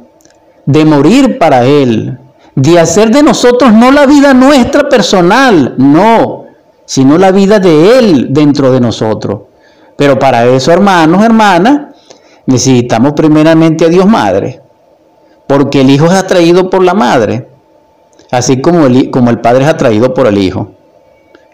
de 0.64 0.84
morir 0.84 1.38
para 1.38 1.64
Él, 1.64 2.18
de 2.54 2.78
hacer 2.78 3.10
de 3.10 3.22
nosotros 3.22 3.72
no 3.72 3.90
la 3.90 4.06
vida 4.06 4.34
nuestra 4.34 4.88
personal, 4.88 5.74
no, 5.78 6.46
sino 6.84 7.18
la 7.18 7.30
vida 7.30 7.58
de 7.58 7.98
Él 7.98 8.28
dentro 8.30 8.72
de 8.72 8.80
nosotros. 8.80 9.42
Pero 9.96 10.18
para 10.18 10.46
eso, 10.46 10.72
hermanos, 10.72 11.22
hermanas, 11.22 11.91
necesitamos 12.46 13.12
primeramente 13.12 13.84
a 13.84 13.88
Dios 13.88 14.06
Madre, 14.06 14.60
porque 15.46 15.80
el 15.80 15.90
Hijo 15.90 16.06
es 16.06 16.12
atraído 16.12 16.70
por 16.70 16.82
la 16.82 16.94
Madre, 16.94 17.48
así 18.30 18.60
como 18.60 18.86
el, 18.86 19.10
como 19.10 19.30
el 19.30 19.40
Padre 19.40 19.64
es 19.64 19.70
atraído 19.70 20.12
por 20.14 20.26
el 20.26 20.38
Hijo. 20.38 20.72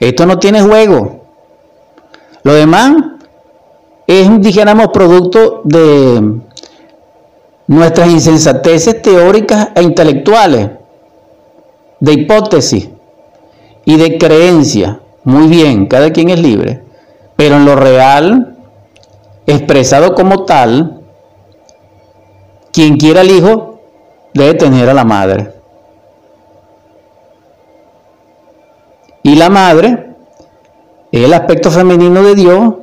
Esto 0.01 0.27
no 0.27 0.39
tiene 0.39 0.63
juego. 0.63 1.25
Lo 2.43 2.55
demás 2.55 2.97
es, 4.07 4.41
dijéramos, 4.41 4.89
producto 4.89 5.63
de 5.65 6.41
nuestras 7.67 8.09
insensateces 8.09 9.03
teóricas 9.03 9.69
e 9.75 9.83
intelectuales, 9.83 10.71
de 12.01 12.13
hipótesis 12.13 12.89
y 13.85 13.97
de 13.97 14.19
creencia. 14.19 15.01
Muy 15.25 15.49
bien, 15.49 15.87
cada 15.87 16.11
quien 16.11 16.31
es 16.31 16.41
libre. 16.41 16.83
Pero 17.37 17.57
en 17.57 17.67
lo 17.67 17.77
real, 17.77 18.57
expresado 19.49 20.15
como 20.15 20.45
tal, 20.45 21.01
quien 22.71 22.97
quiera 22.97 23.23
al 23.23 23.31
hijo 23.31 23.81
debe 24.35 24.55
tener 24.55 24.89
a 24.89 24.95
la 24.95 25.05
madre. 25.05 25.53
Y 29.23 29.35
la 29.35 29.49
madre 29.49 30.15
es 31.11 31.25
el 31.25 31.33
aspecto 31.33 31.71
femenino 31.71 32.23
de 32.23 32.35
Dios 32.35 32.75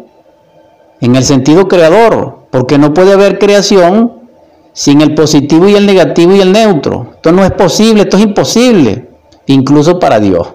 en 1.01 1.15
el 1.15 1.23
sentido 1.23 1.67
creador, 1.67 2.47
porque 2.49 2.77
no 2.77 2.93
puede 2.93 3.13
haber 3.13 3.37
creación 3.37 4.29
sin 4.73 5.01
el 5.01 5.13
positivo 5.13 5.69
y 5.69 5.75
el 5.75 5.85
negativo 5.85 6.35
y 6.35 6.41
el 6.41 6.51
neutro. 6.51 7.11
Esto 7.15 7.31
no 7.31 7.43
es 7.43 7.51
posible, 7.51 8.01
esto 8.01 8.17
es 8.17 8.23
imposible, 8.23 9.07
incluso 9.45 9.99
para 9.99 10.19
Dios. 10.19 10.47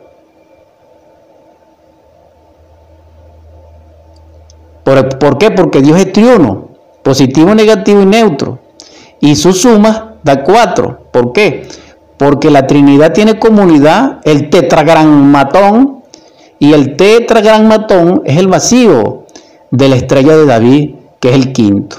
¿Por, 5.20 5.38
qué? 5.38 5.53
Porque 5.53 5.83
Dios 5.83 6.00
es 6.00 6.12
triuno, 6.12 6.70
positivo, 7.05 7.55
negativo 7.55 8.03
y 8.03 8.07
neutro. 8.07 8.59
Y 9.20 9.37
su 9.37 9.53
suma 9.53 10.16
da 10.24 10.42
cuatro. 10.42 11.07
¿Por 11.12 11.33
qué? 11.33 11.68
Porque 12.16 12.50
la 12.50 12.66
Trinidad 12.66 13.12
tiene 13.12 13.38
comunidad, 13.38 14.18
el 14.24 14.50
tetragrammatón, 14.50 16.03
y 16.59 16.72
el 16.72 16.96
tetragrammatón 16.96 18.22
es 18.24 18.37
el 18.37 18.48
vacío 18.48 19.26
de 19.70 19.88
la 19.88 19.96
estrella 19.96 20.37
de 20.37 20.46
David, 20.46 20.94
que 21.20 21.29
es 21.29 21.35
el 21.37 21.53
quinto. 21.53 21.98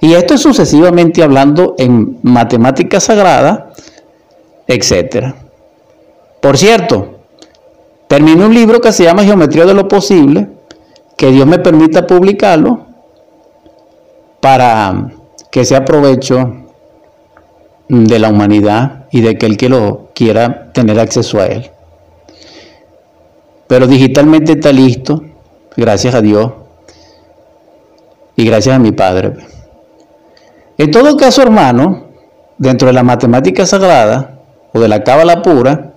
Y 0.00 0.14
esto 0.14 0.34
es 0.34 0.40
sucesivamente 0.40 1.22
hablando 1.22 1.74
en 1.78 2.18
matemática 2.22 3.00
sagrada, 3.00 3.72
etc. 4.68 5.34
Por 6.40 6.56
cierto, 6.58 7.18
terminé 8.06 8.44
un 8.44 8.54
libro 8.54 8.80
que 8.80 8.92
se 8.92 9.02
llama 9.02 9.24
Geometría 9.24 9.64
de 9.64 9.74
lo 9.74 9.88
Posible, 9.88 10.53
que 11.24 11.32
Dios 11.32 11.46
me 11.46 11.58
permita 11.58 12.06
publicarlo 12.06 12.84
para 14.42 15.10
que 15.50 15.64
sea 15.64 15.82
provecho 15.82 16.66
de 17.88 18.18
la 18.18 18.28
humanidad 18.28 19.06
y 19.10 19.22
de 19.22 19.38
que 19.38 19.46
el 19.46 19.56
que 19.56 19.70
lo 19.70 20.10
quiera 20.14 20.70
tener 20.74 21.00
acceso 21.00 21.40
a 21.40 21.46
él. 21.46 21.70
Pero 23.66 23.86
digitalmente 23.86 24.52
está 24.52 24.70
listo, 24.70 25.24
gracias 25.74 26.14
a 26.14 26.20
Dios 26.20 26.52
y 28.36 28.44
gracias 28.44 28.76
a 28.76 28.78
mi 28.78 28.92
Padre. 28.92 29.32
En 30.76 30.90
todo 30.90 31.16
caso, 31.16 31.40
hermano, 31.40 32.04
dentro 32.58 32.88
de 32.88 32.92
la 32.92 33.02
matemática 33.02 33.64
sagrada 33.64 34.40
o 34.74 34.78
de 34.78 34.88
la 34.88 35.02
cábala 35.02 35.40
pura, 35.40 35.94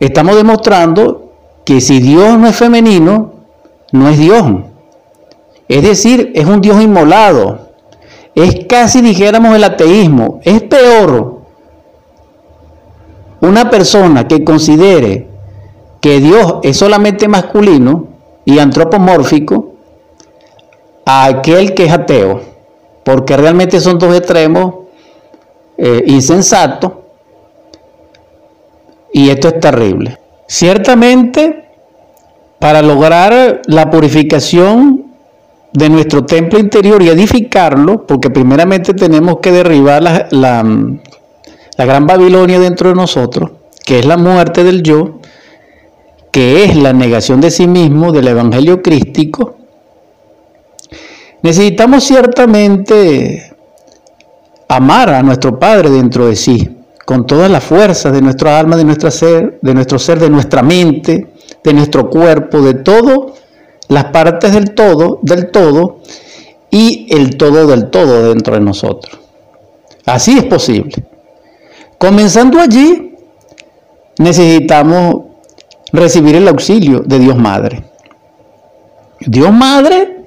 estamos 0.00 0.34
demostrando 0.34 1.19
que 1.70 1.80
si 1.80 2.00
Dios 2.00 2.36
no 2.36 2.48
es 2.48 2.56
femenino, 2.56 3.30
no 3.92 4.08
es 4.08 4.18
Dios. 4.18 4.44
Es 5.68 5.84
decir, 5.84 6.32
es 6.34 6.44
un 6.44 6.60
Dios 6.60 6.82
inmolado. 6.82 7.68
Es 8.34 8.66
casi, 8.68 9.00
dijéramos, 9.00 9.54
el 9.54 9.62
ateísmo. 9.62 10.40
Es 10.42 10.62
peor. 10.62 11.42
una 13.40 13.70
persona 13.70 14.26
que 14.26 14.42
considere 14.42 15.28
que 16.00 16.18
Dios 16.18 16.56
es 16.64 16.76
solamente 16.76 17.28
masculino 17.28 18.08
y 18.44 18.58
antropomórfico 18.58 19.74
a 21.06 21.26
aquel 21.26 21.72
que 21.74 21.84
es 21.84 21.92
ateo, 21.92 22.40
porque 23.04 23.36
realmente 23.36 23.78
son 23.78 23.96
dos 23.96 24.16
extremos 24.16 24.74
eh, 25.78 26.02
insensatos 26.08 26.94
y 29.12 29.30
esto 29.30 29.46
es 29.46 29.60
terrible. 29.60 30.19
Ciertamente, 30.50 31.62
para 32.58 32.82
lograr 32.82 33.62
la 33.66 33.88
purificación 33.88 35.04
de 35.72 35.88
nuestro 35.88 36.24
templo 36.26 36.58
interior 36.58 37.00
y 37.04 37.08
edificarlo, 37.08 38.04
porque 38.04 38.30
primeramente 38.30 38.92
tenemos 38.92 39.36
que 39.40 39.52
derribar 39.52 40.02
la, 40.02 40.26
la, 40.32 41.84
gran 41.86 42.04
Babilonia 42.04 42.58
dentro 42.58 42.88
de 42.88 42.96
nosotros, 42.96 43.52
que 43.86 44.00
es 44.00 44.06
la 44.06 44.16
muerte 44.16 44.64
del 44.64 44.82
yo, 44.82 45.20
que 46.32 46.64
es 46.64 46.74
la 46.74 46.92
negación 46.92 47.40
de 47.40 47.52
sí 47.52 47.68
mismo 47.68 48.10
del 48.10 48.26
Evangelio 48.26 48.82
crístico, 48.82 49.54
necesitamos 51.42 52.02
ciertamente 52.02 53.54
amar 54.66 55.10
a 55.10 55.22
nuestro 55.22 55.60
Padre 55.60 55.90
dentro 55.90 56.26
de 56.26 56.34
sí, 56.34 56.79
con 57.10 57.26
todas 57.26 57.50
las 57.50 57.64
fuerzas 57.64 58.12
de 58.12 58.22
nuestra 58.22 58.60
alma, 58.60 58.76
de, 58.76 58.84
nuestra 58.84 59.10
ser, 59.10 59.58
de 59.60 59.74
nuestro 59.74 59.98
ser, 59.98 60.20
de 60.20 60.30
nuestra 60.30 60.62
mente, 60.62 61.32
de 61.64 61.74
nuestro 61.74 62.08
cuerpo, 62.08 62.60
de 62.60 62.74
todo, 62.74 63.34
las 63.88 64.04
partes 64.04 64.52
del 64.52 64.76
todo, 64.76 65.18
del 65.20 65.50
todo, 65.50 66.02
y 66.70 67.12
el 67.12 67.36
todo 67.36 67.66
del 67.66 67.90
todo 67.90 68.28
dentro 68.28 68.54
de 68.54 68.60
nosotros. 68.60 69.18
Así 70.06 70.38
es 70.38 70.44
posible. 70.44 71.04
Comenzando 71.98 72.60
allí, 72.60 73.16
necesitamos 74.18 75.16
recibir 75.92 76.36
el 76.36 76.46
auxilio 76.46 77.00
de 77.00 77.18
Dios 77.18 77.36
Madre. 77.36 77.86
Dios 79.18 79.52
Madre 79.52 80.26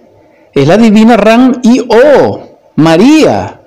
es 0.52 0.68
la 0.68 0.76
divina 0.76 1.16
Ram 1.16 1.62
y 1.64 1.80
O, 1.80 2.42
María, 2.76 3.62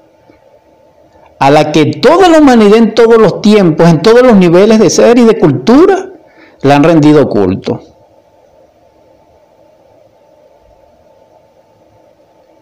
a 1.39 1.51
la 1.51 1.73
que 1.73 1.87
toda 1.87 2.29
la 2.29 2.39
humanidad 2.39 2.79
en 2.79 2.95
todos 2.95 3.19
los 3.19 3.43
tiempos, 3.43 3.89
en 3.89 4.03
todos 4.03 4.23
los 4.23 4.37
niveles 4.37 4.79
de 4.79 4.91
ser 4.91 5.19
y 5.19 5.25
de 5.25 5.39
cultura, 5.39 6.11
le 6.63 6.73
han 6.73 6.83
rendido 6.83 7.29
culto. 7.29 7.81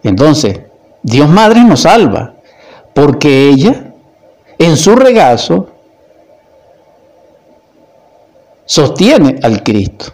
Entonces, 0.03 0.59
Dios 1.01 1.29
Madre 1.29 1.63
nos 1.63 1.81
salva, 1.81 2.35
porque 2.93 3.49
ella, 3.49 3.93
en 4.59 4.77
su 4.77 4.95
regazo, 4.95 5.67
sostiene 8.65 9.39
al 9.41 9.63
Cristo. 9.63 10.13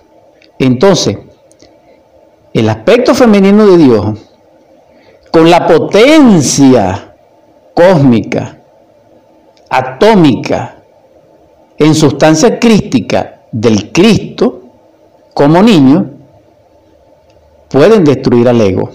Entonces, 0.59 1.17
el 2.53 2.69
aspecto 2.69 3.15
femenino 3.15 3.65
de 3.65 3.77
Dios, 3.77 4.19
con 5.31 5.49
la 5.49 5.65
potencia 5.67 7.10
cósmica, 7.73 8.57
atómica, 9.69 10.77
en 11.77 11.95
sustancia 11.95 12.59
crística 12.59 13.41
del 13.51 13.91
Cristo, 13.91 14.61
como 15.33 15.61
niño, 15.63 16.11
pueden 17.69 18.03
destruir 18.03 18.47
al 18.47 18.61
ego. 18.61 18.91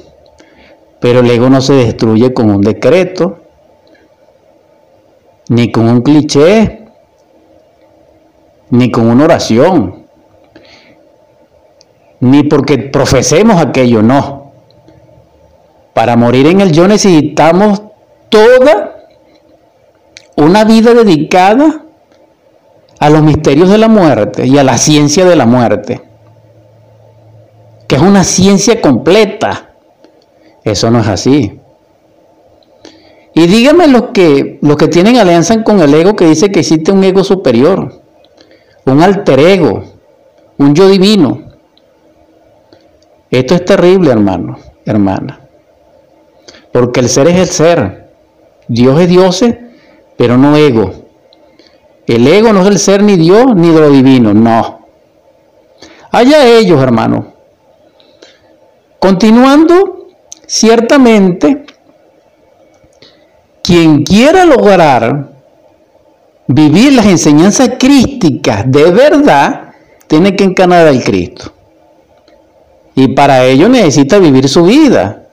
Pero 1.00 1.20
el 1.20 1.30
ego 1.30 1.50
no 1.50 1.60
se 1.60 1.74
destruye 1.74 2.32
con 2.32 2.50
un 2.50 2.60
decreto, 2.60 3.38
ni 5.48 5.70
con 5.70 5.88
un 5.88 6.02
cliché, 6.02 6.86
ni 8.70 8.90
con 8.90 9.08
una 9.08 9.24
oración, 9.24 10.06
ni 12.20 12.42
porque 12.44 12.78
profesemos 12.78 13.60
aquello, 13.60 14.02
no. 14.02 14.52
Para 15.92 16.16
morir 16.16 16.46
en 16.46 16.60
el 16.60 16.72
yo 16.72 16.86
necesitamos 16.88 17.82
toda 18.28 19.06
una 20.36 20.64
vida 20.64 20.94
dedicada 20.94 21.82
a 22.98 23.10
los 23.10 23.22
misterios 23.22 23.70
de 23.70 23.78
la 23.78 23.88
muerte 23.88 24.46
y 24.46 24.58
a 24.58 24.64
la 24.64 24.78
ciencia 24.78 25.24
de 25.24 25.36
la 25.36 25.46
muerte, 25.46 26.02
que 27.86 27.96
es 27.96 28.02
una 28.02 28.24
ciencia 28.24 28.80
completa. 28.80 29.70
Eso 30.64 30.90
no 30.90 31.00
es 31.00 31.08
así. 31.08 31.60
Y 33.34 33.46
dígame 33.46 33.86
los 33.86 34.10
que, 34.12 34.58
los 34.62 34.76
que 34.76 34.88
tienen 34.88 35.16
alianza 35.16 35.62
con 35.62 35.80
el 35.80 35.92
ego 35.94 36.16
que 36.16 36.26
dice 36.26 36.50
que 36.50 36.60
existe 36.60 36.90
un 36.90 37.04
ego 37.04 37.22
superior 37.22 38.06
un 38.86 39.02
alter 39.02 39.40
ego, 39.40 39.82
un 40.58 40.74
yo 40.74 40.88
divino. 40.88 41.42
Esto 43.30 43.56
es 43.56 43.64
terrible, 43.64 44.12
hermano, 44.12 44.58
hermana. 44.84 45.40
Porque 46.72 47.00
el 47.00 47.08
ser 47.08 47.26
es 47.28 47.36
el 47.36 47.48
ser. 47.48 48.05
Dios 48.68 49.00
es 49.00 49.08
Dios, 49.08 49.44
pero 50.16 50.36
no 50.36 50.56
ego. 50.56 50.92
El 52.06 52.26
ego 52.26 52.52
no 52.52 52.62
es 52.62 52.68
el 52.68 52.78
ser 52.78 53.02
ni 53.02 53.16
Dios 53.16 53.54
ni 53.54 53.70
de 53.70 53.80
lo 53.80 53.90
divino, 53.90 54.32
no. 54.32 54.86
Allá 56.10 56.46
ellos, 56.46 56.80
hermano. 56.82 57.34
Continuando, 58.98 60.08
ciertamente, 60.46 61.66
quien 63.62 64.04
quiera 64.04 64.44
lograr 64.44 65.32
vivir 66.46 66.92
las 66.92 67.06
enseñanzas 67.06 67.72
crísticas 67.78 68.70
de 68.70 68.90
verdad, 68.92 69.72
tiene 70.06 70.36
que 70.36 70.44
encarnar 70.44 70.86
al 70.86 71.02
Cristo. 71.02 71.52
Y 72.94 73.08
para 73.08 73.44
ello 73.44 73.68
necesita 73.68 74.18
vivir 74.18 74.48
su 74.48 74.64
vida. 74.64 75.25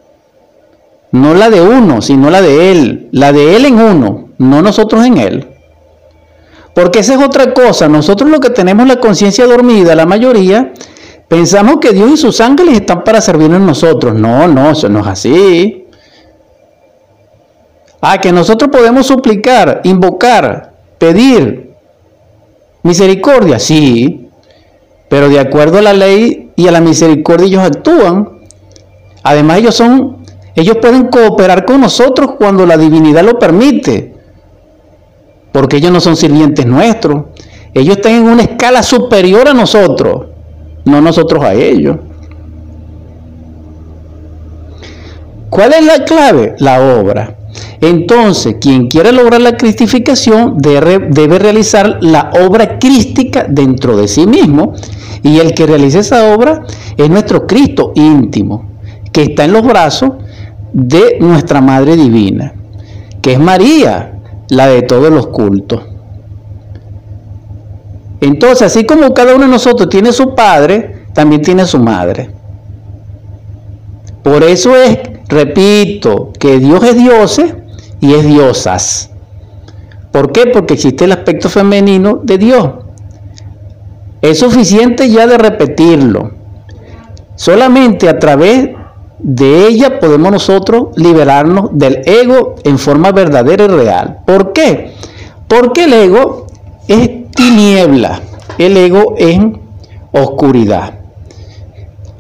No 1.13 1.35
la 1.35 1.51
de 1.51 1.61
uno, 1.61 2.01
sino 2.01 2.29
la 2.29 2.41
de 2.41 2.71
Él. 2.71 3.07
La 3.11 3.31
de 3.31 3.55
Él 3.55 3.65
en 3.65 3.79
uno, 3.79 4.29
no 4.39 4.61
nosotros 4.61 5.05
en 5.05 5.17
Él. 5.17 5.47
Porque 6.73 6.99
esa 6.99 7.13
es 7.13 7.23
otra 7.23 7.53
cosa. 7.53 7.87
Nosotros 7.87 8.29
lo 8.31 8.39
que 8.39 8.49
tenemos 8.49 8.87
la 8.87 8.97
conciencia 8.97 9.45
dormida, 9.45 9.95
la 9.95 10.07
mayoría, 10.07 10.73
pensamos 11.27 11.77
que 11.79 11.91
Dios 11.91 12.11
y 12.11 12.17
sus 12.17 12.41
ángeles 12.41 12.75
están 12.75 13.03
para 13.03 13.21
servirnos 13.21 13.61
nosotros. 13.61 14.15
No, 14.15 14.47
no, 14.47 14.71
eso 14.71 14.89
no 14.89 15.01
es 15.01 15.07
así. 15.07 15.85
Ah, 18.01 18.17
que 18.17 18.31
nosotros 18.31 18.71
podemos 18.71 19.05
suplicar, 19.05 19.81
invocar, 19.83 20.73
pedir 20.97 21.73
misericordia, 22.81 23.59
sí, 23.59 24.29
pero 25.09 25.29
de 25.29 25.39
acuerdo 25.39 25.77
a 25.77 25.83
la 25.83 25.93
ley 25.93 26.51
y 26.55 26.67
a 26.67 26.71
la 26.71 26.81
misericordia 26.81 27.47
ellos 27.47 27.63
actúan. 27.63 28.39
Además 29.21 29.59
ellos 29.59 29.75
son, 29.75 30.22
ellos 30.55 30.77
pueden 30.77 31.07
cooperar 31.07 31.65
con 31.65 31.81
nosotros 31.81 32.31
cuando 32.37 32.65
la 32.65 32.77
divinidad 32.77 33.23
lo 33.23 33.39
permite, 33.39 34.13
porque 35.51 35.77
ellos 35.77 35.91
no 35.91 35.99
son 35.99 36.15
sirvientes 36.15 36.65
nuestros. 36.65 37.23
Ellos 37.73 37.97
están 37.97 38.13
en 38.13 38.23
una 38.23 38.43
escala 38.43 38.83
superior 38.83 39.47
a 39.47 39.53
nosotros, 39.53 40.27
no 40.85 41.01
nosotros 41.01 41.43
a 41.43 41.53
ellos. 41.53 41.97
¿Cuál 45.49 45.73
es 45.73 45.85
la 45.85 46.03
clave? 46.03 46.55
La 46.59 46.99
obra. 46.99 47.37
Entonces, 47.81 48.55
quien 48.61 48.87
quiere 48.87 49.11
lograr 49.11 49.41
la 49.41 49.57
cristificación 49.57 50.57
debe, 50.57 51.39
realizar 51.39 51.99
la 52.01 52.31
obra 52.45 52.79
crística 52.79 53.45
dentro 53.47 53.97
de 53.97 54.07
sí 54.07 54.25
mismo. 54.25 54.73
Y 55.21 55.39
el 55.39 55.53
que 55.53 55.65
realiza 55.65 55.99
esa 55.99 56.33
obra 56.33 56.63
es 56.97 57.09
nuestro 57.09 57.45
Cristo 57.47 57.91
íntimo, 57.95 58.65
que 59.11 59.23
está 59.23 59.45
en 59.45 59.53
los 59.53 59.63
brazos 59.63 60.11
de 60.73 61.17
nuestra 61.19 61.61
Madre 61.61 61.95
Divina, 61.95 62.53
que 63.21 63.33
es 63.33 63.39
María, 63.39 64.19
la 64.49 64.67
de 64.67 64.81
todos 64.81 65.11
los 65.11 65.27
cultos. 65.27 65.81
Entonces, 68.19 68.63
así 68.63 68.85
como 68.85 69.13
cada 69.13 69.35
uno 69.35 69.45
de 69.45 69.51
nosotros 69.51 69.89
tiene 69.89 70.11
su 70.11 70.33
padre, 70.33 71.05
también 71.13 71.41
tiene 71.41 71.65
su 71.65 71.79
madre. 71.79 72.31
Por 74.23 74.43
eso 74.43 74.75
es, 74.75 74.99
repito, 75.27 76.31
que 76.39 76.59
Dios 76.59 76.83
es 76.83 76.97
Dios 76.97 77.41
y 77.99 78.13
es 78.13 78.25
diosas. 78.25 79.11
¿Por 80.11 80.31
qué? 80.31 80.47
Porque 80.47 80.75
existe 80.75 81.05
el 81.05 81.11
aspecto 81.11 81.49
femenino 81.49 82.21
de 82.23 82.37
Dios. 82.37 82.69
Es 84.21 84.39
suficiente 84.39 85.09
ya 85.09 85.27
de 85.27 85.37
repetirlo. 85.37 86.31
Solamente 87.35 88.07
a 88.07 88.19
través 88.19 88.69
de 89.23 89.67
ella 89.67 89.99
podemos 89.99 90.31
nosotros 90.31 90.87
liberarnos 90.97 91.69
del 91.71 92.01
ego 92.05 92.55
en 92.63 92.77
forma 92.77 93.11
verdadera 93.11 93.63
y 93.63 93.67
real. 93.67 94.19
¿Por 94.25 94.51
qué? 94.51 94.93
Porque 95.47 95.85
el 95.85 95.93
ego 95.93 96.47
es 96.87 97.31
tiniebla, 97.31 98.19
el 98.57 98.75
ego 98.75 99.15
es 99.17 99.39
oscuridad. 100.11 100.95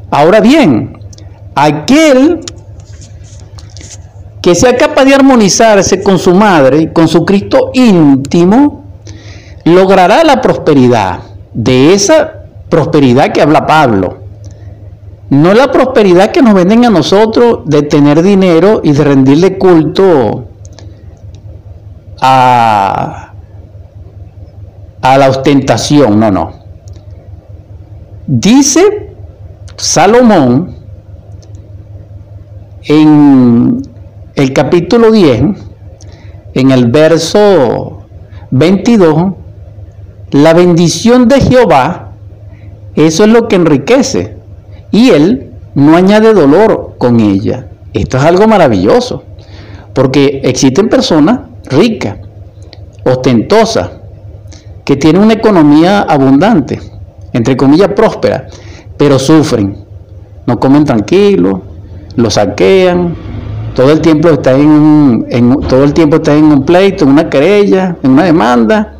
Ahora 0.09 0.39
bien, 0.39 0.97
aquel 1.53 2.39
que 4.41 4.55
sea 4.55 4.77
capaz 4.77 5.05
de 5.05 5.15
armonizarse 5.15 6.01
con 6.01 6.17
su 6.19 6.33
madre, 6.33 6.93
con 6.93 7.07
su 7.07 7.25
Cristo 7.25 7.71
íntimo, 7.73 8.83
logrará 9.65 10.23
la 10.23 10.41
prosperidad, 10.41 11.19
de 11.53 11.93
esa 11.93 12.43
prosperidad 12.69 13.31
que 13.31 13.41
habla 13.41 13.65
Pablo. 13.65 14.22
No 15.33 15.51
la 15.55 15.71
prosperidad 15.71 16.31
que 16.31 16.43
nos 16.43 16.53
venden 16.53 16.85
a 16.85 16.91
nosotros 16.91 17.61
de 17.65 17.81
tener 17.81 18.21
dinero 18.21 18.81
y 18.83 18.91
de 18.91 19.03
rendirle 19.03 19.57
culto 19.57 20.45
a, 22.21 23.33
a 25.01 25.17
la 25.17 25.29
ostentación, 25.29 26.19
no, 26.19 26.29
no. 26.29 26.51
Dice 28.27 29.15
Salomón 29.75 30.75
en 32.83 33.81
el 34.35 34.53
capítulo 34.53 35.11
10, 35.11 35.45
en 36.53 36.71
el 36.71 36.91
verso 36.91 38.03
22, 38.51 39.33
la 40.29 40.53
bendición 40.53 41.27
de 41.27 41.41
Jehová, 41.41 42.11
eso 42.93 43.23
es 43.23 43.29
lo 43.31 43.47
que 43.47 43.55
enriquece. 43.55 44.32
Y 44.93 45.09
Él 45.09 45.49
no 45.73 45.95
añade 45.97 46.35
dolor 46.35 46.93
con 46.99 47.19
ella. 47.19 47.65
Esto 47.93 48.17
es 48.17 48.23
algo 48.23 48.47
maravilloso. 48.47 49.23
Porque 49.91 50.39
existen 50.43 50.87
personas 50.87 51.39
ricas, 51.65 52.17
ostentosas, 53.03 53.89
que 54.85 54.95
tienen 54.95 55.23
una 55.23 55.33
economía 55.33 56.01
abundante, 56.01 56.79
entre 57.33 57.57
comillas 57.57 57.89
próspera, 57.89 58.47
pero 58.95 59.17
sufren. 59.17 59.83
No 60.45 60.59
comen 60.59 60.85
tranquilo, 60.85 61.63
lo 62.15 62.29
saquean, 62.29 63.15
todo 63.73 63.91
el 63.91 63.99
tiempo 63.99 64.29
está 64.29 64.53
en, 64.53 65.25
en, 65.29 65.59
todo 65.61 65.83
el 65.83 65.93
tiempo 65.93 66.17
está 66.17 66.35
en 66.35 66.45
un 66.45 66.65
pleito, 66.65 67.05
en 67.05 67.11
una 67.11 67.31
querella, 67.31 67.97
en 68.03 68.11
una 68.11 68.25
demanda, 68.25 68.97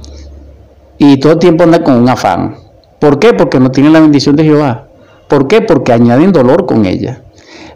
y 0.98 1.20
todo 1.20 1.34
el 1.34 1.40
tiempo 1.40 1.66
anda 1.66 1.84
con 1.84 1.96
un 1.96 2.10
afán. 2.10 2.56
¿Por 2.98 3.20
qué? 3.20 3.34
Porque 3.34 3.60
no 3.60 3.70
tienen 3.70 3.94
la 3.94 4.00
bendición 4.00 4.36
de 4.36 4.44
Jehová. 4.44 4.88
¿Por 5.28 5.48
qué? 5.48 5.62
Porque 5.62 5.94
añaden 5.94 6.32
dolor 6.32 6.66
con 6.66 6.86
ella. 6.86 7.22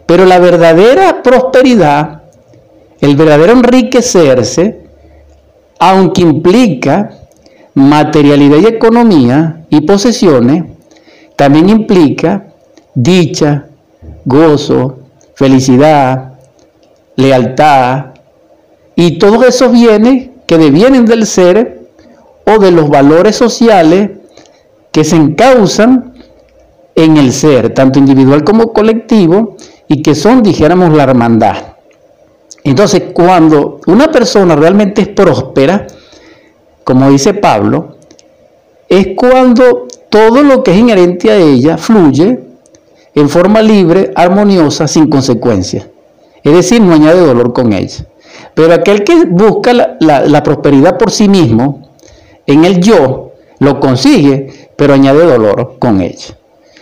Pero 0.06 0.24
la 0.24 0.38
verdadera 0.38 1.22
prosperidad, 1.22 2.22
el 3.00 3.16
verdadero 3.16 3.52
enriquecerse, 3.52 4.86
aunque 5.78 6.22
implica 6.22 7.10
materialidad 7.74 8.58
y 8.58 8.66
economía 8.66 9.66
y 9.70 9.82
posesiones, 9.82 10.64
también 11.36 11.68
implica 11.68 12.46
dicha, 12.94 13.66
gozo, 14.24 14.98
felicidad, 15.34 16.32
lealtad 17.14 18.06
y 18.96 19.18
todos 19.18 19.44
esos 19.46 19.72
bienes 19.72 20.30
que 20.46 20.58
devienen 20.58 21.04
del 21.04 21.26
ser 21.26 21.88
o 22.46 22.58
de 22.58 22.70
los 22.70 22.88
valores 22.88 23.36
sociales 23.36 24.10
que 24.90 25.04
se 25.04 25.16
encausan 25.16 26.07
en 27.04 27.16
el 27.16 27.32
ser, 27.32 27.72
tanto 27.74 28.00
individual 28.00 28.42
como 28.42 28.72
colectivo, 28.72 29.56
y 29.86 30.02
que 30.02 30.16
son, 30.16 30.42
dijéramos, 30.42 30.92
la 30.92 31.04
hermandad. 31.04 31.56
Entonces, 32.64 33.04
cuando 33.14 33.80
una 33.86 34.08
persona 34.10 34.56
realmente 34.56 35.02
es 35.02 35.08
próspera, 35.08 35.86
como 36.82 37.08
dice 37.08 37.34
Pablo, 37.34 37.96
es 38.88 39.08
cuando 39.16 39.86
todo 40.10 40.42
lo 40.42 40.64
que 40.64 40.72
es 40.72 40.78
inherente 40.78 41.30
a 41.30 41.36
ella 41.36 41.78
fluye 41.78 42.40
en 43.14 43.28
forma 43.28 43.62
libre, 43.62 44.10
armoniosa, 44.16 44.88
sin 44.88 45.08
consecuencias. 45.08 45.86
Es 46.42 46.52
decir, 46.52 46.80
no 46.80 46.94
añade 46.94 47.20
dolor 47.20 47.52
con 47.52 47.72
ella. 47.72 48.06
Pero 48.54 48.74
aquel 48.74 49.04
que 49.04 49.24
busca 49.24 49.72
la, 49.72 49.96
la 50.00 50.42
prosperidad 50.42 50.98
por 50.98 51.12
sí 51.12 51.28
mismo, 51.28 51.90
en 52.44 52.64
el 52.64 52.80
yo, 52.80 53.32
lo 53.60 53.78
consigue, 53.78 54.70
pero 54.74 54.94
añade 54.94 55.24
dolor 55.24 55.76
con 55.78 56.00
ella. 56.00 56.36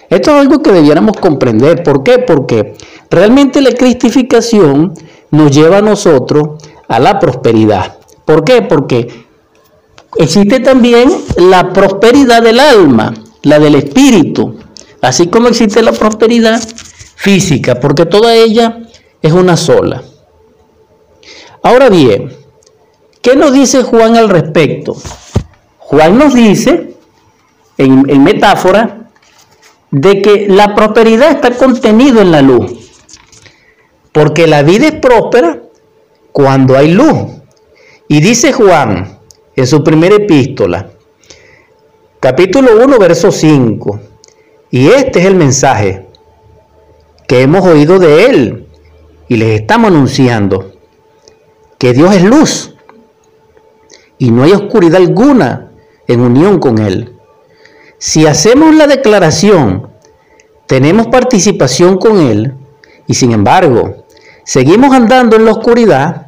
Esto 0.08 0.30
es 0.30 0.36
algo 0.40 0.62
que 0.62 0.72
debiéramos 0.72 1.16
comprender. 1.16 1.82
¿Por 1.82 2.02
qué? 2.02 2.18
Porque 2.18 2.74
realmente 3.10 3.60
la 3.60 3.72
cristificación 3.72 4.94
nos 5.30 5.50
lleva 5.50 5.78
a 5.78 5.82
nosotros 5.82 6.62
a 6.88 6.98
la 7.00 7.18
prosperidad. 7.18 7.98
¿Por 8.24 8.44
qué? 8.44 8.62
Porque 8.62 9.26
existe 10.16 10.60
también 10.60 11.10
la 11.36 11.72
prosperidad 11.72 12.42
del 12.42 12.60
alma, 12.60 13.14
la 13.42 13.58
del 13.58 13.74
espíritu, 13.74 14.56
así 15.00 15.26
como 15.28 15.48
existe 15.48 15.82
la 15.82 15.92
prosperidad 15.92 16.60
física, 17.16 17.80
porque 17.80 18.06
toda 18.06 18.34
ella 18.34 18.82
es 19.22 19.32
una 19.32 19.56
sola. 19.56 20.02
Ahora 21.62 21.88
bien, 21.88 22.32
¿qué 23.22 23.34
nos 23.34 23.52
dice 23.52 23.82
Juan 23.82 24.16
al 24.16 24.28
respecto? 24.28 24.96
Juan 25.78 26.18
nos 26.18 26.34
dice, 26.34 26.94
en, 27.78 28.08
en 28.08 28.24
metáfora, 28.24 29.05
de 29.96 30.20
que 30.20 30.46
la 30.46 30.74
prosperidad 30.74 31.30
está 31.30 31.52
contenido 31.52 32.20
en 32.20 32.30
la 32.30 32.42
luz. 32.42 32.92
Porque 34.12 34.46
la 34.46 34.62
vida 34.62 34.88
es 34.88 34.94
próspera 34.96 35.62
cuando 36.32 36.76
hay 36.76 36.92
luz. 36.92 37.40
Y 38.06 38.20
dice 38.20 38.52
Juan 38.52 39.20
en 39.56 39.66
su 39.66 39.82
primera 39.82 40.16
epístola, 40.16 40.90
capítulo 42.20 42.72
1, 42.84 42.98
verso 42.98 43.32
5, 43.32 44.00
y 44.70 44.88
este 44.88 45.20
es 45.20 45.24
el 45.24 45.34
mensaje 45.34 46.06
que 47.26 47.40
hemos 47.40 47.64
oído 47.64 47.98
de 47.98 48.26
él 48.26 48.66
y 49.28 49.36
les 49.36 49.62
estamos 49.62 49.90
anunciando, 49.90 50.72
que 51.78 51.94
Dios 51.94 52.14
es 52.14 52.22
luz 52.22 52.74
y 54.18 54.30
no 54.30 54.42
hay 54.44 54.52
oscuridad 54.52 55.00
alguna 55.00 55.72
en 56.06 56.20
unión 56.20 56.58
con 56.58 56.78
él. 56.78 57.15
Si 57.98 58.26
hacemos 58.26 58.74
la 58.74 58.86
declaración, 58.86 59.90
tenemos 60.66 61.06
participación 61.06 61.96
con 61.98 62.18
Él, 62.18 62.54
y 63.06 63.14
sin 63.14 63.32
embargo, 63.32 64.04
seguimos 64.44 64.94
andando 64.94 65.36
en 65.36 65.44
la 65.44 65.52
oscuridad, 65.52 66.26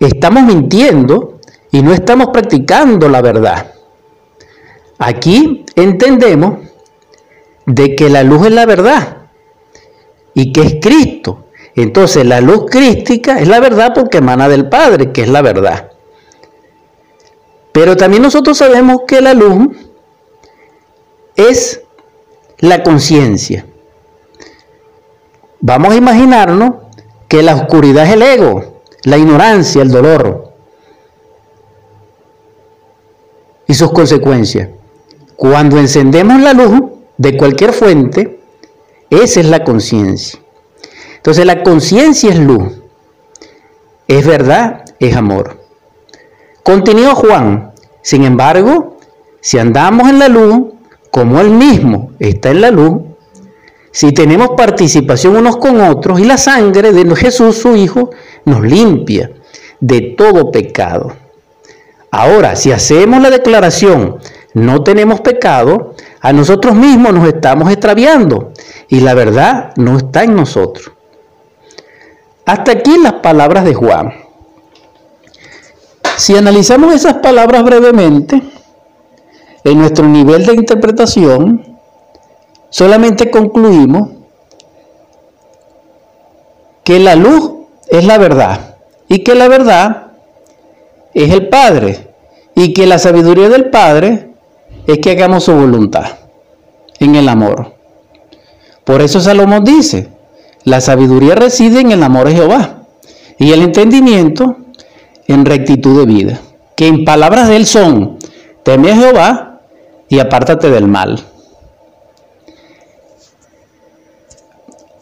estamos 0.00 0.42
mintiendo 0.44 1.40
y 1.70 1.82
no 1.82 1.92
estamos 1.92 2.28
practicando 2.32 3.08
la 3.08 3.20
verdad. 3.20 3.72
Aquí 4.98 5.64
entendemos 5.74 6.60
de 7.66 7.94
que 7.94 8.08
la 8.08 8.22
luz 8.22 8.46
es 8.46 8.52
la 8.52 8.66
verdad 8.66 9.16
y 10.32 10.52
que 10.52 10.62
es 10.62 10.76
Cristo. 10.80 11.46
Entonces 11.74 12.24
la 12.24 12.40
luz 12.40 12.66
crística 12.70 13.38
es 13.38 13.48
la 13.48 13.60
verdad 13.60 13.92
porque 13.94 14.18
emana 14.18 14.48
del 14.48 14.68
Padre, 14.68 15.12
que 15.12 15.22
es 15.22 15.28
la 15.28 15.42
verdad. 15.42 15.90
Pero 17.76 17.94
también 17.94 18.22
nosotros 18.22 18.56
sabemos 18.56 19.02
que 19.06 19.20
la 19.20 19.34
luz 19.34 19.68
es 21.36 21.82
la 22.60 22.82
conciencia. 22.82 23.66
Vamos 25.60 25.92
a 25.92 25.96
imaginarnos 25.96 26.76
que 27.28 27.42
la 27.42 27.54
oscuridad 27.54 28.06
es 28.06 28.14
el 28.14 28.22
ego, 28.22 28.80
la 29.04 29.18
ignorancia, 29.18 29.82
el 29.82 29.90
dolor 29.90 30.54
y 33.66 33.74
sus 33.74 33.92
consecuencias. 33.92 34.70
Cuando 35.36 35.76
encendemos 35.78 36.40
la 36.40 36.54
luz 36.54 36.80
de 37.18 37.36
cualquier 37.36 37.74
fuente, 37.74 38.40
esa 39.10 39.40
es 39.40 39.50
la 39.50 39.64
conciencia. 39.64 40.40
Entonces 41.16 41.44
la 41.44 41.62
conciencia 41.62 42.30
es 42.30 42.38
luz, 42.38 42.72
es 44.08 44.26
verdad, 44.26 44.82
es 44.98 45.14
amor. 45.14 45.65
Continúa 46.66 47.14
Juan, 47.14 47.70
sin 48.02 48.24
embargo, 48.24 48.96
si 49.40 49.56
andamos 49.56 50.08
en 50.08 50.18
la 50.18 50.26
luz, 50.26 50.72
como 51.12 51.40
Él 51.40 51.50
mismo 51.50 52.10
está 52.18 52.50
en 52.50 52.60
la 52.60 52.72
luz, 52.72 53.02
si 53.92 54.10
tenemos 54.10 54.48
participación 54.56 55.36
unos 55.36 55.58
con 55.58 55.80
otros 55.80 56.18
y 56.18 56.24
la 56.24 56.36
sangre 56.36 56.90
de 56.90 57.14
Jesús, 57.14 57.58
su 57.58 57.76
Hijo, 57.76 58.10
nos 58.46 58.62
limpia 58.62 59.30
de 59.78 60.16
todo 60.18 60.50
pecado. 60.50 61.14
Ahora, 62.10 62.56
si 62.56 62.72
hacemos 62.72 63.22
la 63.22 63.30
declaración, 63.30 64.16
no 64.52 64.82
tenemos 64.82 65.20
pecado, 65.20 65.94
a 66.20 66.32
nosotros 66.32 66.74
mismos 66.74 67.14
nos 67.14 67.28
estamos 67.28 67.70
extraviando 67.70 68.52
y 68.88 68.98
la 68.98 69.14
verdad 69.14 69.72
no 69.76 69.98
está 69.98 70.24
en 70.24 70.34
nosotros. 70.34 70.90
Hasta 72.44 72.72
aquí 72.72 72.98
las 73.00 73.12
palabras 73.12 73.64
de 73.64 73.74
Juan. 73.74 74.25
Si 76.16 76.34
analizamos 76.36 76.94
esas 76.94 77.14
palabras 77.14 77.62
brevemente, 77.62 78.42
en 79.64 79.78
nuestro 79.78 80.06
nivel 80.06 80.46
de 80.46 80.54
interpretación, 80.54 81.78
solamente 82.70 83.30
concluimos 83.30 84.10
que 86.84 87.00
la 87.00 87.16
luz 87.16 87.52
es 87.88 88.04
la 88.06 88.16
verdad 88.16 88.76
y 89.08 89.24
que 89.24 89.34
la 89.34 89.48
verdad 89.48 90.12
es 91.12 91.32
el 91.32 91.48
Padre 91.48 92.14
y 92.54 92.72
que 92.72 92.86
la 92.86 92.98
sabiduría 92.98 93.48
del 93.48 93.70
Padre 93.70 94.30
es 94.86 94.98
que 94.98 95.10
hagamos 95.10 95.44
su 95.44 95.52
voluntad 95.52 96.04
en 97.00 97.16
el 97.16 97.28
amor. 97.28 97.74
Por 98.84 99.02
eso 99.02 99.20
Salomón 99.20 99.64
dice, 99.64 100.08
la 100.64 100.80
sabiduría 100.80 101.34
reside 101.34 101.80
en 101.80 101.90
el 101.90 102.02
amor 102.02 102.28
de 102.28 102.36
Jehová 102.36 102.82
y 103.38 103.52
el 103.52 103.62
entendimiento 103.62 104.56
en 105.28 105.44
rectitud 105.44 105.98
de 105.98 106.06
vida. 106.06 106.40
que 106.76 106.86
en 106.86 107.06
palabras 107.06 107.48
de 107.48 107.56
él 107.56 107.64
son, 107.66 108.18
teme 108.62 108.92
a 108.92 108.96
Jehová 108.96 109.60
y 110.08 110.18
apártate 110.18 110.70
del 110.70 110.86
mal. 110.86 111.24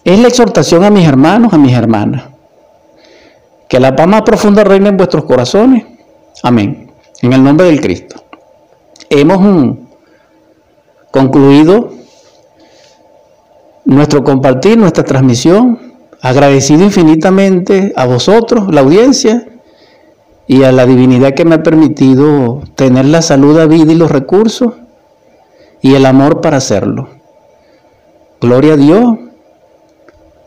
Es 0.04 0.18
la 0.20 0.28
exhortación 0.28 0.84
a 0.84 0.90
mis 0.90 1.06
hermanos, 1.06 1.52
a 1.52 1.58
mis 1.58 1.72
hermanas. 1.72 2.24
Que 3.68 3.80
la 3.80 3.96
paz 3.96 4.06
más 4.06 4.22
profunda 4.22 4.62
reine 4.62 4.90
en 4.90 4.96
vuestros 4.96 5.24
corazones. 5.24 5.84
Amén. 6.42 6.92
En 7.22 7.32
el 7.32 7.42
nombre 7.42 7.66
del 7.66 7.80
Cristo. 7.80 8.22
Hemos 9.08 9.40
mm, 9.40 9.72
concluido 11.10 11.90
nuestro 13.86 14.22
compartir, 14.22 14.78
nuestra 14.78 15.04
transmisión. 15.04 15.94
Agradecido 16.20 16.84
infinitamente 16.84 17.92
a 17.96 18.06
vosotros, 18.06 18.72
la 18.72 18.80
audiencia, 18.80 19.46
y 20.47 20.62
a 20.64 20.72
la 20.72 20.86
divinidad 20.86 21.34
que 21.34 21.45
me 21.45 21.57
ha 21.57 21.62
permitido 21.62 22.62
tener 22.74 23.07
la 23.07 23.22
salud, 23.22 23.57
la 23.57 23.66
vida 23.66 23.92
y 23.92 23.97
los 23.97 24.11
recursos 24.11 24.74
y 25.80 25.95
el 25.95 26.07
amor 26.07 26.40
para 26.40 26.59
hacerlo. 26.59 27.09
Gloria 28.40 28.74
a 28.74 28.76
Dios 28.76 29.18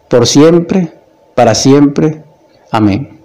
por 0.07 0.27
siempre, 0.27 0.93
para 1.35 1.55
siempre. 1.55 2.23
Amén. 2.71 3.21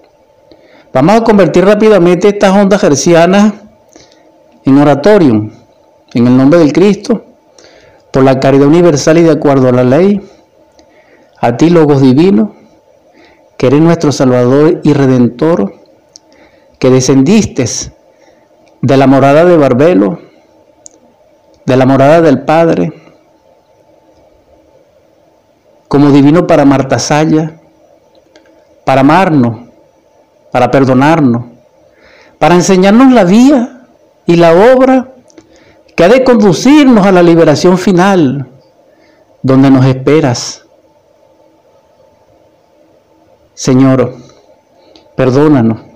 Vamos 0.93 1.17
a 1.17 1.25
convertir 1.25 1.65
rápidamente 1.65 2.29
estas 2.29 2.55
ondas 2.55 2.83
hercianas 2.85 3.55
en 4.65 4.79
oratorium, 4.79 5.51
en 6.15 6.27
el 6.27 6.37
nombre 6.37 6.59
del 6.59 6.73
Cristo, 6.73 7.25
por 8.11 8.23
la 8.25 8.41
caridad 8.41 8.67
universal 8.67 9.19
y 9.19 9.23
de 9.23 9.31
acuerdo 9.31 9.69
a 9.69 9.73
la 9.73 9.85
ley. 9.85 10.21
A 11.41 11.57
ti, 11.57 11.71
Logos 11.71 12.03
Divino, 12.03 12.55
que 13.57 13.69
eres 13.69 13.81
nuestro 13.81 14.13
Salvador 14.13 14.81
y 14.85 14.93
Redentor, 14.93 15.82
que 16.83 16.91
descendiste 16.91 17.65
de 18.81 18.97
la 18.97 19.07
morada 19.07 19.45
de 19.45 19.57
Barbelo, 19.57 20.19
de 21.65 21.77
la 21.77 21.87
morada 21.87 22.21
del 22.21 22.43
Padre, 22.43 22.93
como 25.87 26.11
divino 26.11 26.45
para 26.45 26.65
Marta 26.65 26.99
Saya, 26.99 27.61
para 28.85 29.03
amarnos, 29.03 29.69
para 30.51 30.73
perdonarnos, 30.73 31.45
para 32.41 32.57
enseñarnos 32.57 33.13
la 33.13 33.23
vía 33.23 33.87
y 34.27 34.35
la 34.35 34.53
obra 34.75 35.13
que 35.95 36.03
ha 36.03 36.09
de 36.09 36.25
conducirnos 36.25 37.07
a 37.07 37.13
la 37.13 37.23
liberación 37.23 37.79
final, 37.79 38.49
donde 39.41 39.71
nos 39.71 39.87
esperas. 39.87 40.67
Señor, 43.55 44.17
perdónanos. 45.15 45.92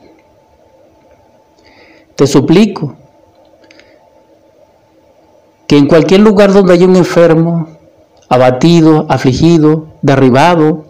Te 2.16 2.26
suplico 2.26 2.96
que 5.66 5.76
en 5.76 5.86
cualquier 5.86 6.20
lugar 6.20 6.52
donde 6.52 6.72
haya 6.72 6.86
un 6.86 6.96
enfermo, 6.96 7.78
abatido, 8.28 9.06
afligido, 9.08 9.88
derribado 10.02 10.84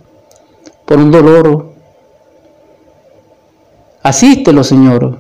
por 0.85 0.99
un 0.99 1.11
dolor, 1.11 1.73
asístelo, 4.03 4.63
Señor, 4.63 5.19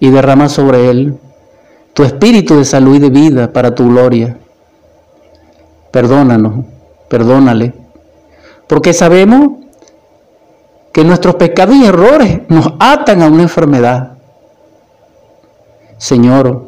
y 0.00 0.10
derrama 0.10 0.48
sobre 0.48 0.90
él 0.90 1.18
tu 1.94 2.02
espíritu 2.04 2.56
de 2.56 2.64
salud 2.64 2.94
y 2.96 2.98
de 2.98 3.10
vida 3.10 3.52
para 3.52 3.74
tu 3.74 3.88
gloria. 3.88 4.38
Perdónanos, 5.90 6.64
perdónale, 7.08 7.74
porque 8.66 8.94
sabemos 8.94 9.58
que 10.92 11.04
nuestros 11.04 11.34
pecados 11.34 11.76
y 11.76 11.84
errores 11.84 12.40
nos 12.48 12.72
atan 12.78 13.22
a 13.22 13.26
una 13.26 13.42
enfermedad. 13.42 14.11
Señor, 16.02 16.66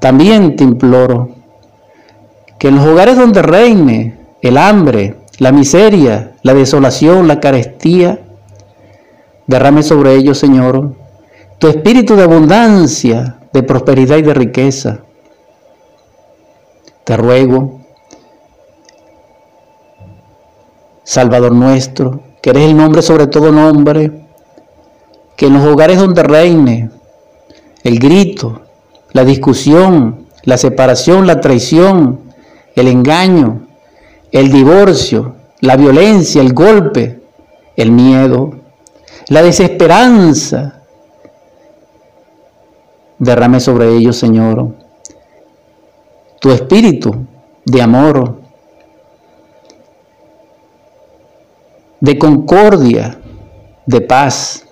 también 0.00 0.56
te 0.56 0.64
imploro 0.64 1.28
que 2.58 2.68
en 2.68 2.76
los 2.76 2.86
hogares 2.86 3.18
donde 3.18 3.42
reine 3.42 4.16
el 4.40 4.56
hambre, 4.56 5.18
la 5.36 5.52
miseria, 5.52 6.32
la 6.42 6.54
desolación, 6.54 7.28
la 7.28 7.40
carestía, 7.40 8.20
derrame 9.46 9.82
sobre 9.82 10.14
ellos, 10.14 10.38
Señor, 10.38 10.94
tu 11.58 11.68
espíritu 11.68 12.16
de 12.16 12.22
abundancia, 12.22 13.36
de 13.52 13.62
prosperidad 13.64 14.16
y 14.16 14.22
de 14.22 14.32
riqueza. 14.32 15.00
Te 17.04 17.18
ruego, 17.18 17.82
Salvador 21.04 21.52
nuestro, 21.52 22.22
que 22.40 22.48
eres 22.48 22.62
el 22.62 22.78
nombre 22.78 23.02
sobre 23.02 23.26
todo 23.26 23.52
nombre, 23.52 24.24
que 25.36 25.48
en 25.48 25.52
los 25.52 25.66
hogares 25.66 25.98
donde 25.98 26.22
reine 26.22 27.01
el 27.84 27.98
grito, 27.98 28.62
la 29.12 29.24
discusión, 29.24 30.26
la 30.44 30.56
separación, 30.56 31.26
la 31.26 31.40
traición, 31.40 32.20
el 32.74 32.88
engaño, 32.88 33.66
el 34.30 34.50
divorcio, 34.50 35.36
la 35.60 35.76
violencia, 35.76 36.40
el 36.40 36.52
golpe, 36.52 37.20
el 37.76 37.92
miedo, 37.92 38.50
la 39.28 39.42
desesperanza. 39.42 40.82
Derrame 43.18 43.60
sobre 43.60 43.94
ellos, 43.94 44.16
Señor, 44.16 44.74
tu 46.40 46.50
espíritu 46.50 47.14
de 47.64 47.82
amor, 47.82 48.40
de 52.00 52.18
concordia, 52.18 53.16
de 53.86 54.00
paz, 54.00 54.66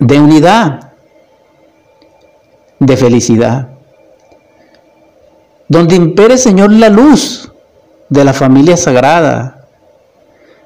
de 0.00 0.18
unidad 0.18 0.91
de 2.86 2.96
felicidad. 2.96 3.68
Donde 5.68 5.94
impere, 5.94 6.36
Señor, 6.36 6.72
la 6.72 6.88
luz 6.88 7.50
de 8.08 8.24
la 8.24 8.32
familia 8.32 8.76
sagrada. 8.76 9.66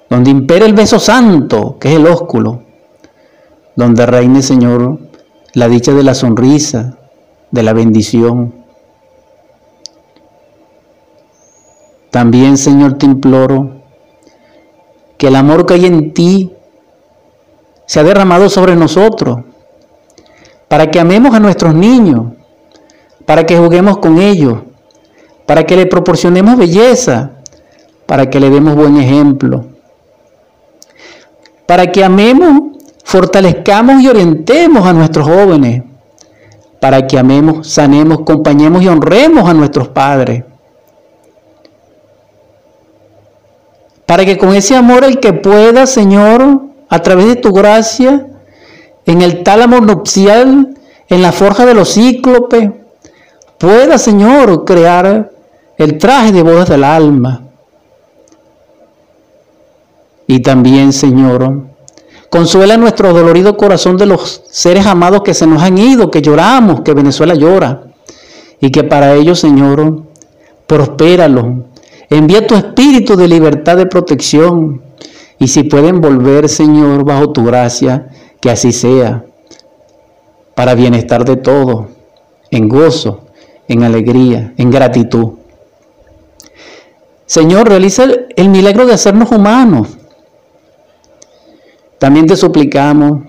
Donde 0.08 0.30
impere 0.30 0.66
el 0.66 0.72
beso 0.72 0.98
santo, 0.98 1.78
que 1.78 1.90
es 1.90 1.96
el 1.96 2.06
ósculo. 2.06 2.62
Donde 3.74 4.06
reine, 4.06 4.42
Señor, 4.42 4.98
la 5.52 5.68
dicha 5.68 5.92
de 5.92 6.02
la 6.02 6.14
sonrisa, 6.14 6.96
de 7.50 7.62
la 7.62 7.72
bendición. 7.72 8.54
También, 12.10 12.56
Señor, 12.56 12.94
te 12.94 13.06
imploro 13.06 13.82
que 15.18 15.28
el 15.28 15.36
amor 15.36 15.66
que 15.66 15.74
hay 15.74 15.86
en 15.86 16.14
ti 16.14 16.52
se 17.84 18.00
ha 18.00 18.04
derramado 18.04 18.48
sobre 18.48 18.74
nosotros 18.74 19.40
para 20.68 20.90
que 20.90 21.00
amemos 21.00 21.34
a 21.34 21.40
nuestros 21.40 21.74
niños, 21.74 22.32
para 23.24 23.44
que 23.44 23.56
juguemos 23.56 23.98
con 23.98 24.18
ellos, 24.18 24.58
para 25.46 25.64
que 25.64 25.76
le 25.76 25.86
proporcionemos 25.86 26.56
belleza, 26.56 27.30
para 28.06 28.28
que 28.28 28.40
le 28.40 28.50
demos 28.50 28.74
buen 28.74 28.96
ejemplo, 28.96 29.66
para 31.66 31.90
que 31.90 32.04
amemos, 32.04 32.78
fortalezcamos 33.04 34.02
y 34.02 34.08
orientemos 34.08 34.86
a 34.86 34.92
nuestros 34.92 35.26
jóvenes, 35.26 35.82
para 36.80 37.06
que 37.06 37.18
amemos, 37.18 37.68
sanemos, 37.68 38.20
acompañemos 38.20 38.82
y 38.82 38.88
honremos 38.88 39.48
a 39.48 39.54
nuestros 39.54 39.88
padres. 39.88 40.44
Para 44.04 44.24
que 44.24 44.38
con 44.38 44.54
ese 44.54 44.76
amor 44.76 45.02
el 45.02 45.18
que 45.18 45.32
pueda, 45.32 45.86
Señor, 45.86 46.60
a 46.88 46.98
través 47.00 47.26
de 47.26 47.36
tu 47.36 47.52
gracia, 47.52 48.28
en 49.06 49.22
el 49.22 49.42
tálamo 49.42 49.80
nupcial, 49.80 50.76
en 51.08 51.22
la 51.22 51.32
forja 51.32 51.64
de 51.64 51.74
los 51.74 51.94
cíclopes, 51.94 52.70
pueda, 53.58 53.98
Señor, 53.98 54.64
crear 54.64 55.30
el 55.78 55.98
traje 55.98 56.32
de 56.32 56.42
bodas 56.42 56.68
del 56.68 56.84
alma. 56.84 57.42
Y 60.26 60.40
también, 60.40 60.92
Señor, 60.92 61.66
consuela 62.30 62.76
nuestro 62.76 63.12
dolorido 63.12 63.56
corazón 63.56 63.96
de 63.96 64.06
los 64.06 64.42
seres 64.50 64.84
amados 64.86 65.22
que 65.22 65.34
se 65.34 65.46
nos 65.46 65.62
han 65.62 65.78
ido, 65.78 66.10
que 66.10 66.20
lloramos, 66.20 66.80
que 66.80 66.92
Venezuela 66.92 67.34
llora. 67.34 67.84
Y 68.60 68.70
que 68.70 68.82
para 68.84 69.14
ellos, 69.14 69.38
Señor, 69.38 70.02
prospéralo. 70.66 71.66
Envía 72.10 72.46
tu 72.46 72.54
espíritu 72.54 73.16
de 73.16 73.28
libertad, 73.28 73.76
de 73.76 73.86
protección. 73.86 74.82
Y 75.38 75.48
si 75.48 75.64
pueden 75.64 76.00
volver, 76.00 76.48
Señor, 76.48 77.04
bajo 77.04 77.30
tu 77.30 77.44
gracia, 77.44 78.08
que 78.40 78.50
así 78.50 78.72
sea, 78.72 79.24
para 80.54 80.74
bienestar 80.74 81.24
de 81.24 81.36
todos, 81.36 81.86
en 82.50 82.68
gozo, 82.68 83.26
en 83.68 83.82
alegría, 83.82 84.54
en 84.56 84.70
gratitud. 84.70 85.32
Señor, 87.26 87.68
realiza 87.68 88.04
el 88.36 88.48
milagro 88.48 88.86
de 88.86 88.94
hacernos 88.94 89.32
humanos. 89.32 89.88
También 91.98 92.26
te 92.26 92.36
suplicamos 92.36 93.22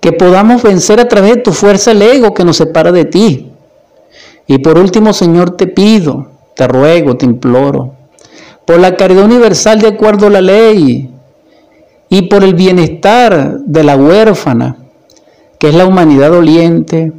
que 0.00 0.12
podamos 0.12 0.62
vencer 0.62 0.98
a 0.98 1.08
través 1.08 1.36
de 1.36 1.42
tu 1.42 1.52
fuerza 1.52 1.90
el 1.90 2.02
ego 2.02 2.32
que 2.32 2.44
nos 2.44 2.56
separa 2.56 2.90
de 2.90 3.04
ti. 3.04 3.52
Y 4.46 4.58
por 4.58 4.78
último, 4.78 5.12
Señor, 5.12 5.56
te 5.56 5.66
pido, 5.66 6.30
te 6.56 6.66
ruego, 6.66 7.16
te 7.16 7.26
imploro, 7.26 7.94
por 8.64 8.78
la 8.78 8.96
caridad 8.96 9.24
universal 9.24 9.80
de 9.80 9.88
acuerdo 9.88 10.26
a 10.26 10.30
la 10.30 10.40
ley, 10.40 11.09
y 12.10 12.22
por 12.22 12.44
el 12.44 12.54
bienestar 12.54 13.60
de 13.60 13.84
la 13.84 13.96
huérfana, 13.96 14.76
que 15.58 15.68
es 15.68 15.74
la 15.74 15.86
humanidad 15.86 16.30
doliente, 16.30 17.12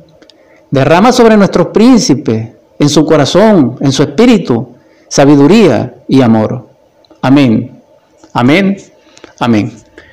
derrama 0.69 1.11
sobre 1.11 1.37
nuestros 1.37 1.67
príncipes, 1.67 2.49
en 2.77 2.89
su 2.89 3.05
corazón, 3.05 3.77
en 3.79 3.91
su 3.91 4.03
espíritu, 4.03 4.75
sabiduría 5.07 5.95
y 6.07 6.21
amor. 6.21 6.67
Amén. 7.21 7.79
Amén. 8.33 8.77
Amén. 9.39 9.80